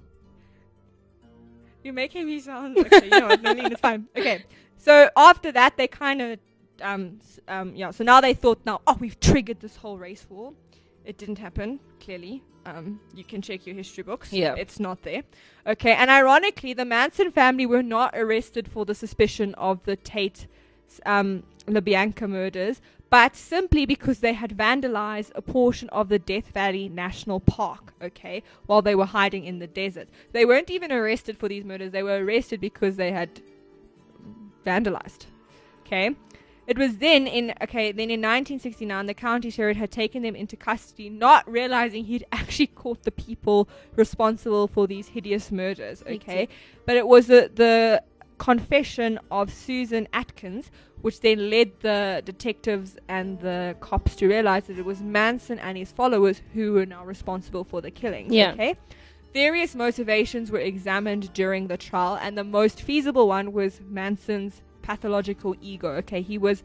You're 1.83 1.93
making 1.93 2.25
me 2.25 2.41
sound. 2.41 2.79
Okay, 2.79 3.05
you 3.05 3.11
know 3.11 3.27
what? 3.27 3.43
Nalini, 3.43 3.73
it's 3.73 3.81
fine. 3.83 4.09
Okay. 4.17 4.45
So 4.79 5.11
after 5.15 5.53
that, 5.53 5.77
they 5.77 5.89
kind 5.89 6.23
of. 6.23 6.39
Um, 6.83 7.21
um, 7.49 7.75
yeah, 7.75 7.91
so 7.91 8.05
now 8.05 8.21
they 8.21 8.35
thought, 8.35 8.61
now, 8.65 8.81
oh, 8.87 8.97
we've 8.99 9.19
triggered 9.21 9.61
this 9.61 9.77
whole 9.77 9.99
race 9.99 10.27
war. 10.29 10.53
It 11.05 11.19
didn't 11.19 11.39
happen, 11.39 11.81
clearly. 12.01 12.43
Um, 12.67 13.01
you 13.15 13.25
can 13.25 13.43
check 13.43 13.67
your 13.67 13.77
history 13.77 14.03
books. 14.03 14.33
Yeah. 14.33 14.55
It's 14.57 14.81
not 14.81 15.03
there. 15.03 15.23
Okay, 15.67 15.93
and 15.93 16.11
ironically, 16.11 16.73
the 16.73 16.85
Manson 16.85 17.31
family 17.31 17.67
were 17.67 17.83
not 17.83 18.15
arrested 18.17 18.69
for 18.69 18.85
the 18.85 18.95
suspicion 18.95 19.55
of 19.55 19.85
the 19.85 19.97
Tate 19.97 20.47
um, 21.05 21.43
LaBianca 21.67 22.29
murders, 22.29 22.81
but 23.11 23.37
simply 23.37 23.87
because 23.87 24.21
they 24.21 24.33
had 24.33 24.57
vandalized 24.57 25.31
a 25.35 25.43
portion 25.43 25.89
of 25.91 26.09
the 26.09 26.19
Death 26.19 26.49
Valley 26.49 26.89
National 26.89 27.41
Park, 27.41 27.95
okay, 28.03 28.43
while 28.67 28.83
they 28.83 28.95
were 28.95 29.07
hiding 29.07 29.45
in 29.45 29.59
the 29.59 29.67
desert. 29.67 30.09
They 30.33 30.45
weren't 30.45 30.71
even 30.71 30.91
arrested 30.91 31.39
for 31.39 31.49
these 31.49 31.65
murders, 31.65 31.93
they 31.93 32.03
were 32.03 32.25
arrested 32.25 32.61
because 32.61 32.97
they 32.97 33.13
had 33.13 33.41
vandalized, 34.67 35.27
okay. 35.87 36.17
It 36.67 36.79
was 36.79 36.97
then 36.97 37.27
in 37.27 37.53
okay, 37.63 37.93
then 37.93 38.11
in 38.11 38.21
1969, 38.21 39.07
the 39.07 39.15
county 39.15 39.51
sheriff 39.51 39.77
had 39.77 39.91
taken 39.91 40.23
them 40.23 40.35
into 40.35 40.57
custody, 40.57 41.11
not 41.11 41.51
realizing 41.51 42.05
he'd 42.05 42.25
actually 42.33 42.69
caught 42.69 43.03
the 43.03 43.11
people 43.11 43.69
responsible 43.97 44.67
for 44.69 44.87
these 44.87 45.09
hideous 45.09 45.51
murders. 45.53 46.03
Okay, 46.07 46.49
but 46.87 46.97
it 46.97 47.07
was 47.07 47.27
the 47.27 47.51
the 47.55 48.03
confession 48.39 49.19
of 49.31 49.53
Susan 49.53 50.09
Atkins, 50.13 50.71
which 51.03 51.21
then 51.21 51.51
led 51.51 51.73
the 51.81 52.23
detectives 52.25 52.97
and 53.09 53.39
the 53.41 53.77
cops 53.81 54.17
to 54.17 54.27
realize 54.27 54.65
that 54.65 54.79
it 54.79 54.85
was 54.85 55.03
Manson 55.03 55.59
and 55.59 55.79
his 55.79 55.93
followers 55.93 56.43
who 56.53 56.73
were 56.73 56.87
now 56.87 57.05
responsible 57.05 57.65
for 57.65 57.81
the 57.81 57.91
killings. 57.91 58.33
Yeah. 58.33 58.53
Okay. 58.53 58.77
Various 59.33 59.75
motivations 59.75 60.51
were 60.51 60.61
examined 60.61 61.33
during 61.33 61.67
the 61.67 61.77
trial, 61.77 62.17
and 62.21 62.39
the 62.39 62.45
most 62.45 62.81
feasible 62.81 63.27
one 63.27 63.53
was 63.53 63.81
Manson's 63.87 64.63
pathological 64.85 65.57
ego. 65.61 65.89
Okay, 66.03 66.21
he 66.21 66.39
was 66.39 66.63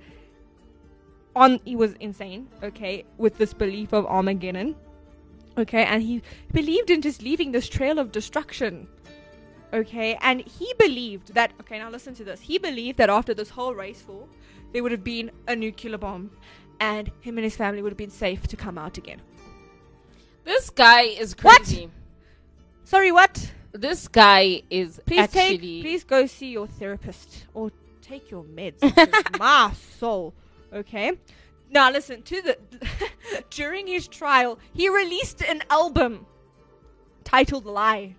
on, 1.35 1.59
he 1.65 1.75
was 1.75 1.93
insane. 1.93 2.47
Okay, 2.61 3.05
with 3.17 3.37
this 3.37 3.53
belief 3.53 3.93
of 3.93 4.05
Armageddon. 4.05 4.75
Okay, 5.57 5.83
and 5.83 6.03
he 6.03 6.21
believed 6.53 6.89
in 6.89 7.01
just 7.01 7.21
leaving 7.21 7.51
this 7.51 7.67
trail 7.67 7.97
of 7.97 8.11
destruction. 8.11 8.87
Okay, 9.73 10.17
and 10.21 10.41
he 10.41 10.73
believed 10.77 11.33
that. 11.33 11.51
Okay, 11.61 11.79
now 11.79 11.89
listen 11.89 12.13
to 12.15 12.23
this. 12.23 12.41
He 12.41 12.57
believed 12.57 12.97
that 12.97 13.09
after 13.09 13.33
this 13.33 13.49
whole 13.49 13.73
race 13.73 14.03
war, 14.07 14.27
there 14.73 14.83
would 14.83 14.91
have 14.91 15.03
been 15.03 15.31
a 15.47 15.55
nuclear 15.55 15.97
bomb, 15.97 16.31
and 16.79 17.11
him 17.21 17.37
and 17.37 17.45
his 17.45 17.55
family 17.55 17.81
would 17.81 17.91
have 17.91 17.97
been 17.97 18.09
safe 18.09 18.47
to 18.47 18.57
come 18.57 18.77
out 18.77 18.97
again. 18.97 19.21
This 20.43 20.69
guy 20.69 21.01
is 21.01 21.33
crazy. 21.33 21.85
What? 21.85 21.91
Sorry, 22.83 23.11
what? 23.11 23.51
This 23.71 24.07
guy 24.07 24.63
is 24.69 24.99
Please 25.05 25.19
actually. 25.19 25.57
take. 25.57 25.81
Please 25.81 26.03
go 26.03 26.25
see 26.25 26.49
your 26.49 26.65
therapist 26.65 27.45
or 27.53 27.71
take 28.09 28.31
your 28.31 28.43
meds. 28.43 28.81
My 29.39 29.71
soul. 29.99 30.33
Okay. 30.73 31.13
Now 31.69 31.91
listen 31.91 32.23
to 32.23 32.41
the. 32.41 32.57
during 33.49 33.87
his 33.87 34.07
trial, 34.07 34.59
he 34.73 34.89
released 34.89 35.43
an 35.43 35.61
album 35.69 36.25
titled 37.23 37.65
"Lie" 37.65 38.15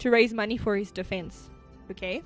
to 0.00 0.10
raise 0.10 0.34
money 0.34 0.56
for 0.56 0.76
his 0.76 0.90
defense. 0.90 1.48
Okay. 1.90 2.22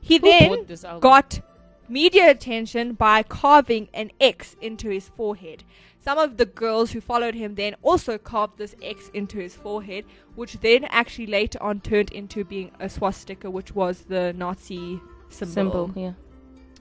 He 0.00 0.18
Who 0.18 0.66
then 0.66 1.00
got 1.00 1.40
media 1.88 2.30
attention 2.30 2.94
by 2.94 3.22
carving 3.22 3.88
an 3.94 4.10
X 4.20 4.56
into 4.60 4.88
his 4.88 5.08
forehead. 5.10 5.62
Some 6.00 6.18
of 6.18 6.36
the 6.36 6.46
girls 6.46 6.90
who 6.90 7.00
followed 7.00 7.34
him 7.34 7.54
then 7.54 7.76
also 7.82 8.18
carved 8.18 8.58
this 8.58 8.74
X 8.82 9.08
into 9.14 9.38
his 9.38 9.54
forehead, 9.54 10.04
which 10.34 10.54
then 10.60 10.84
actually 10.84 11.28
later 11.28 11.62
on 11.62 11.80
turned 11.80 12.10
into 12.10 12.44
being 12.44 12.72
a 12.80 12.88
swastika, 12.88 13.48
which 13.48 13.72
was 13.74 14.00
the 14.08 14.32
Nazi 14.32 15.00
symbol. 15.28 15.52
symbol. 15.52 15.92
Yeah. 15.94 16.12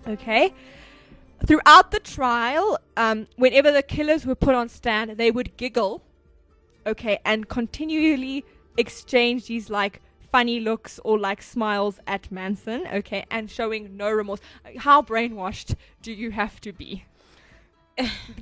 Okay. 0.08 0.54
Throughout 1.46 1.92
the 1.92 2.00
trial, 2.00 2.78
um, 2.98 3.28
whenever 3.36 3.72
the 3.72 3.82
killers 3.84 4.26
were 4.26 4.36
put 4.36 4.54
on 4.56 4.70
stand, 4.70 5.18
they 5.18 5.32
would 5.32 5.58
giggle, 5.58 6.04
okay, 6.86 7.18
and 7.26 7.48
continually 7.50 8.46
exchange 8.78 9.48
these 9.48 9.70
like 9.70 10.02
funny 10.32 10.60
looks 10.60 11.00
or 11.04 11.18
like 11.20 11.42
smiles 11.42 12.00
at 12.06 12.32
Manson, 12.32 12.86
okay, 12.94 13.26
and 13.32 13.50
showing 13.50 13.98
no 13.98 14.12
remorse. 14.12 14.40
How 14.78 15.02
brainwashed 15.02 15.76
do 16.04 16.12
you 16.12 16.32
have 16.32 16.62
to 16.62 16.72
be? 16.72 17.06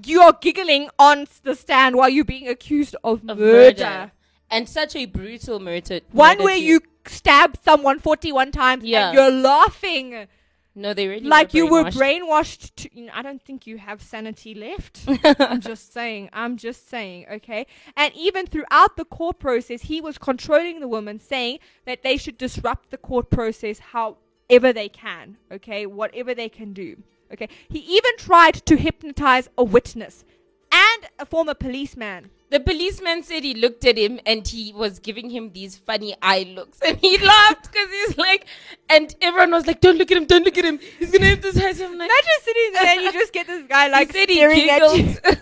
you 0.05 0.21
are 0.21 0.37
giggling 0.39 0.89
on 0.99 1.25
the 1.43 1.55
stand 1.55 1.95
while 1.95 2.09
you're 2.09 2.25
being 2.25 2.47
accused 2.47 2.95
of, 3.03 3.21
Of 3.27 3.37
murder. 3.39 3.83
murder. 3.83 4.11
And 4.51 4.67
such 4.67 4.95
a 4.95 5.05
brutal 5.05 5.59
murder. 5.59 6.01
One 6.11 6.37
murder 6.37 6.43
where 6.43 6.57
too. 6.57 6.63
you 6.63 6.81
stab 7.05 7.57
someone 7.63 7.99
41 7.99 8.51
times 8.51 8.83
Yeah. 8.83 9.07
and 9.09 9.15
you're 9.15 9.31
laughing 9.31 10.27
No, 10.75 10.93
they 10.93 11.07
really 11.07 11.27
like 11.27 11.53
you 11.53 11.67
were 11.67 11.85
brainwashed. 11.85 12.21
brainwashed 12.21 12.75
to 12.75 12.89
you 12.97 13.05
know, 13.07 13.11
i 13.15 13.21
don't 13.21 13.41
think 13.43 13.65
you 13.65 13.77
have 13.77 14.01
sanity 14.01 14.53
left. 14.53 15.01
I'm 15.39 15.61
just 15.61 15.91
saying 15.91 16.29
i'm 16.31 16.57
just 16.57 16.89
saying 16.89 17.25
okay? 17.31 17.65
And 17.97 18.13
even 18.15 18.45
throughout 18.45 18.95
the 18.95 19.05
court 19.05 19.39
process 19.39 19.81
he 19.83 19.99
was 19.99 20.17
controlling 20.17 20.79
the 20.79 20.87
woman 20.87 21.19
saying 21.19 21.59
that 21.85 22.03
they 22.03 22.17
should 22.17 22.37
disrupt 22.37 22.91
the 22.91 22.97
court 22.97 23.29
process 23.29 23.79
however 23.79 24.71
they 24.71 24.89
can 24.89 25.37
okay? 25.51 25.85
Whatever 25.85 26.33
they 26.33 26.49
can 26.49 26.73
do 26.73 26.95
okay? 27.33 27.49
He 27.67 27.79
even 27.79 28.11
tried 28.17 28.53
to 28.65 28.77
hypnotize 28.77 29.49
a 29.57 29.63
witness 29.63 30.23
and 30.71 31.07
a 31.17 31.25
former 31.25 31.55
policeman 31.55 32.29
The 32.51 32.59
policeman 32.59 33.21
said 33.23 33.43
he 33.43 33.53
looked 33.53 33.85
at 33.85 33.95
him 33.97 34.19
and 34.25 34.47
he 34.47 34.73
was 34.73 34.97
giving 34.97 35.29
him 35.29 35.51
these 35.53 35.77
funny 35.77 36.15
eye 36.21 36.51
looks. 36.55 36.79
And 36.85 36.97
he 36.97 37.17
laughed 37.19 37.71
because 37.71 37.89
he's 37.91 38.17
like, 38.17 38.45
and 38.89 39.15
everyone 39.21 39.51
was 39.51 39.67
like, 39.67 39.81
don't 39.81 39.97
look 39.97 40.09
at 40.09 40.17
him, 40.17 40.25
don't 40.25 40.43
look 40.43 40.57
at 40.57 40.65
him. 40.65 40.79
He's 40.97 41.11
going 41.11 41.21
to 41.21 41.27
hypnotize 41.27 41.79
him. 41.79 41.91
I'm 41.91 41.97
like, 41.99 42.09
imagine 42.09 42.39
sitting 42.41 42.71
there 42.73 42.85
and 42.87 43.01
you 43.01 43.11
just 43.13 43.33
get 43.33 43.45
this 43.47 43.63
guy 43.67 43.87
like 43.89 44.07
he 44.11 44.19
said 44.19 44.29
he 44.29 44.35
staring 44.35 44.69
at 44.69 44.97
you. 44.97 45.15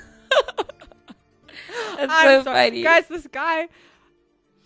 That's 1.97 2.11
I'm 2.11 2.39
so 2.39 2.43
sorry. 2.43 2.69
funny. 2.69 2.81
guys 2.83 3.07
this 3.07 3.27
guy 3.27 3.67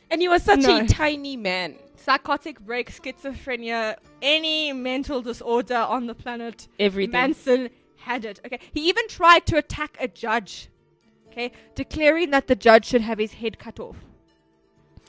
and 0.09 0.21
he 0.21 0.27
was 0.27 0.43
such 0.43 0.61
No. 0.61 0.77
a 0.79 0.87
tiny 0.87 1.37
man. 1.37 1.75
psychotic 1.95 2.59
break, 2.59 2.91
schizophrenia, 2.91 3.95
any 4.21 4.73
mental 4.73 5.21
disorder 5.21 5.75
on 5.75 6.07
the 6.07 6.15
planet. 6.15 6.67
Everything. 6.79 7.11
Manson 7.11 7.69
had 7.97 8.25
it. 8.25 8.39
Okay. 8.45 8.59
He 8.73 8.89
even 8.89 9.07
tried 9.07 9.45
to 9.45 9.57
attack 9.57 9.95
a 9.99 10.07
judge. 10.07 10.69
Okay. 11.31 11.51
Declaring 11.75 12.31
that 12.31 12.47
the 12.47 12.55
judge 12.55 12.85
should 12.85 13.01
have 13.01 13.17
his 13.17 13.33
head 13.33 13.57
cut 13.57 13.79
off. 13.79 13.95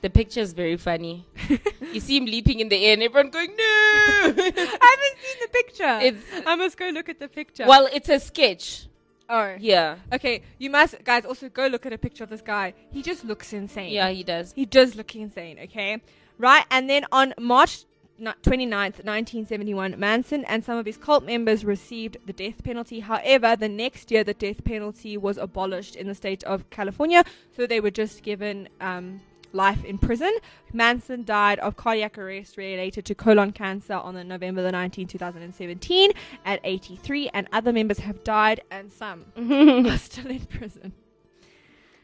The 0.03 0.11
picture 0.11 0.41
is 0.41 0.53
very 0.53 0.77
funny. 0.77 1.27
you 1.93 2.01
see 2.01 2.17
him 2.17 2.25
leaping 2.27 2.59
in 2.61 2.69
the 2.69 2.85
air 2.85 2.95
and 2.95 3.03
everyone 3.05 3.31
going, 3.31 3.51
no! 3.51 3.63
I 3.65 4.27
haven't 4.27 5.17
seen 5.23 5.37
the 5.41 5.49
picture. 5.53 5.99
It's- 6.03 6.43
I 6.47 6.57
must 6.57 6.77
go 6.77 6.89
look 6.89 7.09
at 7.09 7.21
the 7.21 7.29
picture. 7.29 7.67
well, 7.67 7.89
it's 7.93 8.09
a 8.09 8.19
sketch. 8.19 8.89
oh, 9.29 9.55
Yeah. 9.61 9.97
Okay, 10.13 10.43
you 10.59 10.71
must, 10.71 11.03
guys, 11.05 11.25
also 11.25 11.49
go 11.49 11.69
look 11.69 11.87
at 11.87 11.93
a 11.93 11.99
picture 11.99 12.25
of 12.25 12.31
this 12.31 12.41
guy. 12.43 12.75
He 12.91 13.01
just 13.03 13.25
looks 13.25 13.53
insane. 13.53 13.93
Yeah, 13.93 14.11
he 14.11 14.25
does. 14.25 14.53
He 14.55 14.67
does 14.67 14.97
look 14.97 15.15
insane, 15.15 15.59
okay? 15.65 16.03
Right, 16.39 16.65
and 16.73 16.91
then 16.91 17.05
on 17.13 17.35
March 17.39 17.85
29th, 18.20 19.05
1971, 19.05 19.98
Manson 19.98 20.44
and 20.44 20.64
some 20.64 20.79
of 20.79 20.87
his 20.87 20.96
cult 20.96 21.25
members 21.25 21.64
received 21.64 22.18
the 22.27 22.33
death 22.33 22.62
penalty. 22.62 23.01
However, 23.01 23.57
the 23.57 23.68
next 23.68 24.11
year, 24.11 24.22
the 24.22 24.35
death 24.35 24.62
penalty 24.64 25.16
was 25.16 25.38
abolished 25.38 25.96
in 25.96 26.07
the 26.07 26.14
state 26.14 26.44
of 26.44 26.68
California, 26.70 27.25
so 27.57 27.66
they 27.66 27.81
were 27.81 27.90
just 27.90 28.22
given 28.22 28.68
um, 28.81 29.20
life 29.53 29.85
in 29.85 29.98
prison. 29.98 30.33
Manson 30.72 31.25
died 31.25 31.59
of 31.59 31.77
cardiac 31.77 32.16
arrest 32.18 32.57
related 32.57 33.05
to 33.07 33.14
colon 33.14 33.53
cancer 33.53 33.94
on 33.94 34.14
the 34.14 34.25
November 34.25 34.62
the 34.62 34.72
19th, 34.72 35.09
2017, 35.11 36.12
at 36.44 36.61
83, 36.62 37.31
and 37.35 37.48
other 37.53 37.72
members 37.72 37.98
have 37.98 38.22
died, 38.22 38.61
and 38.70 38.92
some 38.92 39.25
are 39.37 39.98
still 39.98 40.31
in 40.31 40.44
prison. 40.46 40.92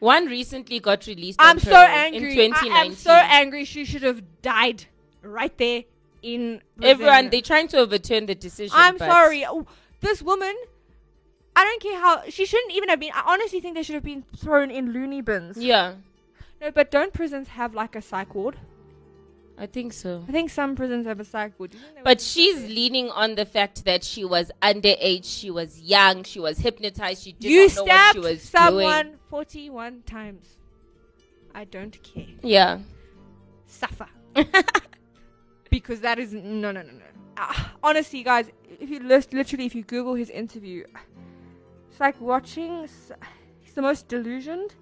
One 0.01 0.27
recently 0.27 0.79
got 0.79 1.07
released. 1.07 1.40
I'm 1.40 1.59
so 1.59 1.75
angry. 1.75 2.31
In 2.31 2.53
2019. 2.53 2.73
I 2.73 2.85
am 2.85 2.94
so 2.94 3.12
angry. 3.12 3.64
She 3.64 3.85
should 3.85 4.03
have 4.03 4.23
died 4.42 4.85
right 5.23 5.57
there 5.59 5.85
in. 6.23 6.61
Everyone, 6.83 7.31
they're 7.31 7.43
trying 7.43 7.69
to 7.69 7.79
overturn 7.79 8.27
the 8.27 8.35
decision. 8.35 8.75
I'm 8.77 8.99
sorry. 8.99 9.45
Oh, 9.47 9.67
this 10.01 10.23
woman. 10.23 10.55
I 11.57 11.65
don't 11.65 11.83
care 11.83 11.99
how 12.01 12.23
she 12.29 12.47
shouldn't 12.47 12.73
even 12.73 12.89
have 12.89 13.01
been. 13.01 13.11
I 13.13 13.23
honestly 13.27 13.61
think 13.61 13.75
they 13.75 13.83
should 13.83 13.97
have 13.97 14.05
been 14.05 14.25
thrown 14.37 14.71
in 14.71 14.93
loony 14.93 15.23
bins. 15.23 15.57
Yeah, 15.57 15.95
No, 16.61 16.71
but 16.71 16.93
don't 16.93 17.13
prisons 17.13 17.49
have 17.49 17.75
like 17.75 17.97
a 17.97 18.03
psych 18.03 18.33
ward? 18.33 18.57
I 19.59 19.67
think 19.67 19.93
so. 19.93 20.25
I 20.29 20.31
think 20.31 20.51
some 20.51 20.77
prisons 20.77 21.05
have 21.07 21.19
a 21.19 21.25
psych 21.25 21.59
ward. 21.59 21.73
Do 21.73 21.79
you 21.79 21.83
think 21.83 21.97
they 21.97 22.03
But 22.03 22.21
she's 22.21 22.63
leaning 22.69 23.11
on 23.11 23.35
the 23.35 23.45
fact 23.45 23.85
that 23.87 24.05
she 24.05 24.25
was 24.25 24.53
underage, 24.63 25.25
she 25.25 25.51
was 25.51 25.81
young, 25.81 26.23
she 26.23 26.39
was 26.39 26.59
hypnotized, 26.59 27.25
she 27.25 27.33
did 27.33 27.51
you 27.51 27.67
not 27.67 27.75
know 27.77 27.85
what 27.85 28.13
she 28.13 28.21
was 28.21 28.43
someone 28.43 29.07
doing. 29.07 29.19
41 29.29 30.03
times. 30.03 30.47
I 31.53 31.65
don't 31.65 32.01
care. 32.05 32.27
Yeah. 32.43 32.79
Suffer. 33.67 34.07
because 35.71 36.01
that 36.01 36.19
is 36.19 36.33
no, 36.33 36.71
no, 36.73 36.83
no, 36.83 36.83
no. 36.83 37.03
Ah, 37.37 37.75
honestly, 37.83 38.23
guys, 38.23 38.51
if 38.81 38.89
you 38.91 39.01
list, 39.01 39.33
literally, 39.33 39.67
if 39.67 39.75
you 39.75 39.83
Google 39.85 40.15
his 40.15 40.31
interview, 40.31 40.85
it's 41.91 42.01
like 42.01 42.21
watching. 42.21 42.89
He's 43.61 43.75
the 43.75 43.83
most 43.83 44.09
delusioned. 44.09 44.75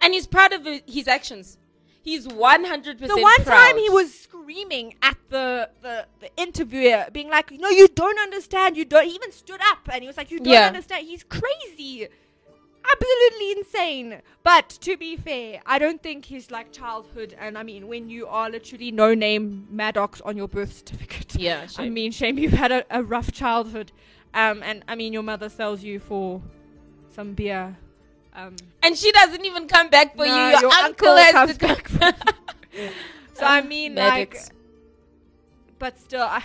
And 0.00 0.12
he's 0.12 0.26
proud 0.26 0.52
of 0.52 0.66
his 0.86 1.08
actions. 1.08 1.58
He's 2.02 2.26
100% 2.28 2.98
The 2.98 3.16
one 3.16 3.34
proud. 3.44 3.66
time 3.68 3.78
he 3.78 3.88
was 3.88 4.12
screaming 4.12 4.94
at 5.02 5.16
the, 5.30 5.70
the 5.80 6.06
the 6.20 6.30
interviewer, 6.36 7.06
being 7.10 7.30
like, 7.30 7.50
"No, 7.52 7.70
you 7.70 7.88
don't 7.88 8.18
understand. 8.18 8.76
You 8.76 8.84
don't." 8.84 9.06
He 9.06 9.14
even 9.14 9.32
stood 9.32 9.60
up 9.62 9.88
and 9.90 10.02
he 10.02 10.06
was 10.06 10.18
like, 10.18 10.30
"You 10.30 10.38
don't 10.38 10.52
Yeah. 10.52 10.66
understand. 10.66 11.06
He's 11.06 11.24
crazy." 11.24 12.08
Absolutely 12.92 13.52
insane. 13.52 14.22
But 14.42 14.68
to 14.68 14.96
be 14.96 15.16
fair, 15.16 15.60
I 15.66 15.78
don't 15.78 16.02
think 16.02 16.26
his 16.26 16.50
like 16.50 16.72
childhood 16.72 17.34
and 17.38 17.56
I 17.56 17.62
mean 17.62 17.88
when 17.88 18.08
you 18.08 18.26
are 18.26 18.50
literally 18.50 18.90
no 18.90 19.14
name 19.14 19.66
Maddox 19.70 20.20
on 20.20 20.36
your 20.36 20.48
birth 20.48 20.72
certificate. 20.72 21.34
Yeah, 21.36 21.66
I 21.78 21.88
mean, 21.88 22.12
shame 22.12 22.38
you've 22.38 22.52
had 22.52 22.72
a, 22.72 22.84
a 22.90 23.02
rough 23.02 23.32
childhood. 23.32 23.92
Um, 24.34 24.62
and 24.62 24.84
I 24.88 24.96
mean, 24.96 25.12
your 25.12 25.22
mother 25.22 25.48
sells 25.48 25.82
you 25.82 26.00
for 26.00 26.42
some 27.14 27.34
beer. 27.34 27.76
Um, 28.34 28.56
And 28.82 28.98
she 28.98 29.12
doesn't 29.12 29.44
even 29.44 29.68
come 29.68 29.88
back 29.90 30.16
for 30.16 30.26
No, 30.26 30.34
you. 30.34 30.50
Your, 30.52 30.60
your 30.62 30.72
uncle, 30.72 31.08
uncle 31.08 31.16
has 31.16 31.32
comes 31.32 31.52
to 31.52 31.58
back 31.58 31.88
so 33.34 33.44
I 33.46 33.62
mean, 33.62 33.94
like, 33.94 34.36
but 35.78 35.98
still, 36.00 36.22
I, 36.22 36.42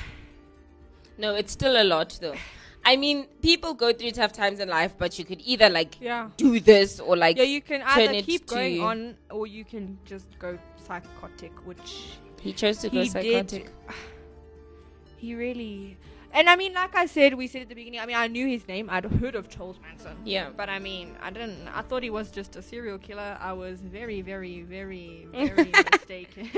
No, 1.17 1.33
it's 1.33 1.51
still 1.53 1.81
a 1.81 1.83
lot 1.83 2.17
though. 2.21 2.35
I 2.89 2.95
mean, 2.95 3.27
people 3.43 3.75
go 3.75 3.93
through 3.93 4.11
tough 4.11 4.33
times 4.33 4.59
in 4.59 4.67
life, 4.67 4.95
but 4.97 5.19
you 5.19 5.23
could 5.23 5.41
either 5.45 5.69
like 5.69 6.01
yeah. 6.01 6.29
do 6.37 6.59
this 6.59 6.99
or 6.99 7.15
like 7.15 7.37
Yeah, 7.37 7.43
you 7.43 7.61
can 7.61 7.83
either 7.83 8.23
keep 8.23 8.47
going 8.47 8.77
to- 8.77 8.83
on 8.83 9.15
or 9.29 9.45
you 9.45 9.63
can 9.63 9.99
just 10.05 10.27
go 10.39 10.57
psychotic, 10.87 11.51
which 11.67 12.17
he 12.41 12.51
chose 12.51 12.79
to 12.79 12.89
go 12.89 13.03
psychotic. 13.03 13.47
did. 13.47 13.69
He 15.17 15.35
really. 15.35 15.97
And 16.31 16.49
I 16.49 16.55
mean, 16.55 16.73
like 16.73 16.95
I 16.95 17.05
said, 17.05 17.33
we 17.33 17.45
said 17.47 17.63
at 17.63 17.69
the 17.69 17.75
beginning. 17.75 17.99
I 17.99 18.05
mean, 18.07 18.15
I 18.15 18.27
knew 18.27 18.47
his 18.47 18.67
name. 18.67 18.89
I'd 18.89 19.05
heard 19.05 19.35
of 19.35 19.49
Charles 19.49 19.77
Manson. 19.81 20.15
Yeah. 20.25 20.49
But 20.55 20.69
I 20.69 20.79
mean, 20.79 21.15
I 21.21 21.29
didn't. 21.29 21.67
I 21.67 21.81
thought 21.81 22.01
he 22.01 22.09
was 22.09 22.31
just 22.31 22.55
a 22.55 22.61
serial 22.61 22.97
killer. 22.97 23.37
I 23.39 23.53
was 23.53 23.81
very, 23.81 24.21
very, 24.21 24.61
very, 24.61 25.27
very 25.33 25.71
mistaken. 25.91 26.49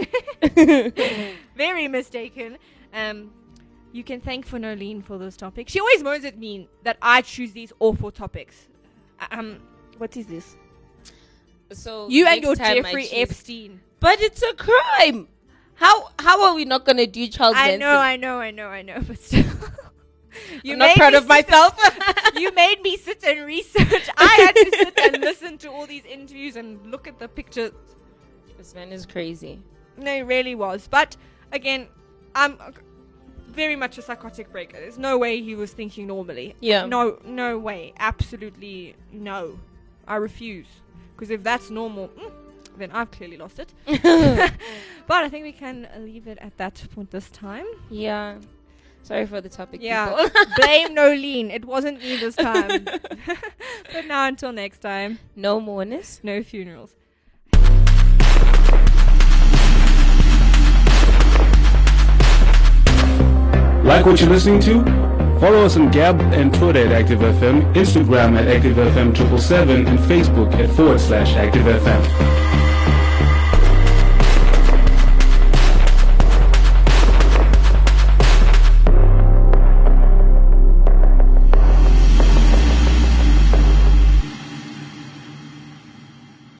very 1.57 1.87
mistaken. 1.87 2.57
Um, 2.93 3.31
you 3.91 4.03
can 4.03 4.21
thank 4.21 4.45
for 4.45 4.57
Nolene 4.59 5.03
for 5.03 5.17
those 5.17 5.35
topics. 5.37 5.71
She 5.71 5.79
always 5.79 6.01
moans 6.03 6.25
at 6.25 6.37
me 6.37 6.69
that 6.83 6.97
I 7.01 7.21
choose 7.21 7.51
these 7.51 7.73
awful 7.79 8.11
topics. 8.11 8.67
Um, 9.31 9.59
what 9.97 10.15
is 10.17 10.27
this? 10.27 10.55
So 11.73 12.07
You 12.09 12.27
and 12.27 12.41
your 12.43 12.55
time 12.55 12.83
Jeffrey 12.83 13.07
Epstein. 13.11 13.81
But 13.99 14.19
it's 14.21 14.41
a 14.41 14.53
crime. 14.55 15.27
How 15.75 16.09
how 16.19 16.43
are 16.45 16.55
we 16.55 16.65
not 16.65 16.85
gonna 16.85 17.07
do 17.07 17.27
Charles 17.27 17.55
I 17.55 17.77
Manson? 17.77 17.79
know, 17.79 17.97
I 17.97 18.15
know, 18.17 18.39
I 18.39 18.51
know, 18.51 18.67
I 18.67 18.81
know, 18.81 19.01
but 19.07 19.19
still. 19.19 19.45
you 20.63 20.73
I'm 20.73 20.79
not 20.79 20.95
proud 20.97 21.13
of 21.13 21.23
sit- 21.23 21.29
myself. 21.29 21.75
you 22.35 22.51
made 22.53 22.81
me 22.81 22.97
sit 22.97 23.23
and 23.23 23.45
research. 23.45 24.09
I 24.17 24.25
had 24.45 24.55
to 24.55 24.77
sit 24.77 24.99
and 25.13 25.21
listen 25.29 25.57
to 25.59 25.69
all 25.71 25.87
these 25.87 26.05
interviews 26.05 26.55
and 26.55 26.85
look 26.91 27.07
at 27.07 27.19
the 27.19 27.27
pictures. 27.27 27.71
this 28.57 28.73
man 28.75 28.91
is 28.91 29.05
crazy. 29.05 29.61
No, 29.97 30.13
he 30.15 30.21
really 30.23 30.55
was. 30.55 30.87
But 30.87 31.15
again, 31.51 31.87
I'm 32.35 32.57
uh, 32.59 32.71
very 33.51 33.75
much 33.75 33.97
a 33.97 34.01
psychotic 34.01 34.51
breaker. 34.51 34.77
There's 34.77 34.97
no 34.97 35.17
way 35.17 35.41
he 35.41 35.55
was 35.55 35.71
thinking 35.73 36.07
normally. 36.07 36.55
Yeah. 36.59 36.85
No, 36.85 37.19
no 37.25 37.57
way. 37.57 37.93
Absolutely 37.99 38.95
no. 39.11 39.59
I 40.07 40.15
refuse. 40.15 40.67
Because 41.15 41.29
if 41.29 41.43
that's 41.43 41.69
normal, 41.69 42.09
mm, 42.09 42.31
then 42.77 42.91
I've 42.91 43.11
clearly 43.11 43.37
lost 43.37 43.59
it. 43.59 43.73
but 43.85 45.23
I 45.23 45.29
think 45.29 45.43
we 45.43 45.51
can 45.51 45.87
leave 45.99 46.27
it 46.27 46.37
at 46.41 46.57
that 46.57 46.83
point 46.93 47.11
this 47.11 47.29
time. 47.29 47.65
Yeah. 47.89 48.37
Sorry 49.03 49.25
for 49.25 49.41
the 49.41 49.49
topic. 49.49 49.81
Yeah. 49.81 50.27
Blame 50.57 50.95
Nolene. 50.95 51.51
It 51.51 51.65
wasn't 51.65 51.99
me 51.99 52.17
this 52.17 52.35
time. 52.35 52.85
but 53.93 54.05
now 54.07 54.27
until 54.27 54.51
next 54.51 54.79
time, 54.79 55.19
no 55.35 55.59
mourners. 55.59 56.19
no 56.23 56.43
funerals. 56.43 56.95
Like 63.91 64.05
what 64.05 64.21
you're 64.21 64.29
listening 64.29 64.61
to? 64.61 64.85
Follow 65.41 65.65
us 65.65 65.75
on 65.75 65.91
Gab 65.91 66.21
and 66.21 66.53
Twitter 66.53 66.87
at 66.87 67.05
ActiveFM, 67.05 67.73
Instagram 67.75 68.39
at 68.39 68.47
ActiveFM777, 68.47 69.85
and 69.85 69.99
Facebook 69.99 70.53
at 70.53 70.69
forward 70.77 71.01
slash 71.01 71.33
ActiveFM. 71.33 72.01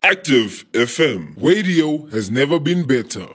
Active 0.04 0.65
FM. 0.74 1.41
Radio 1.41 2.08
has 2.08 2.30
never 2.30 2.60
been 2.60 2.86
better. 2.86 3.30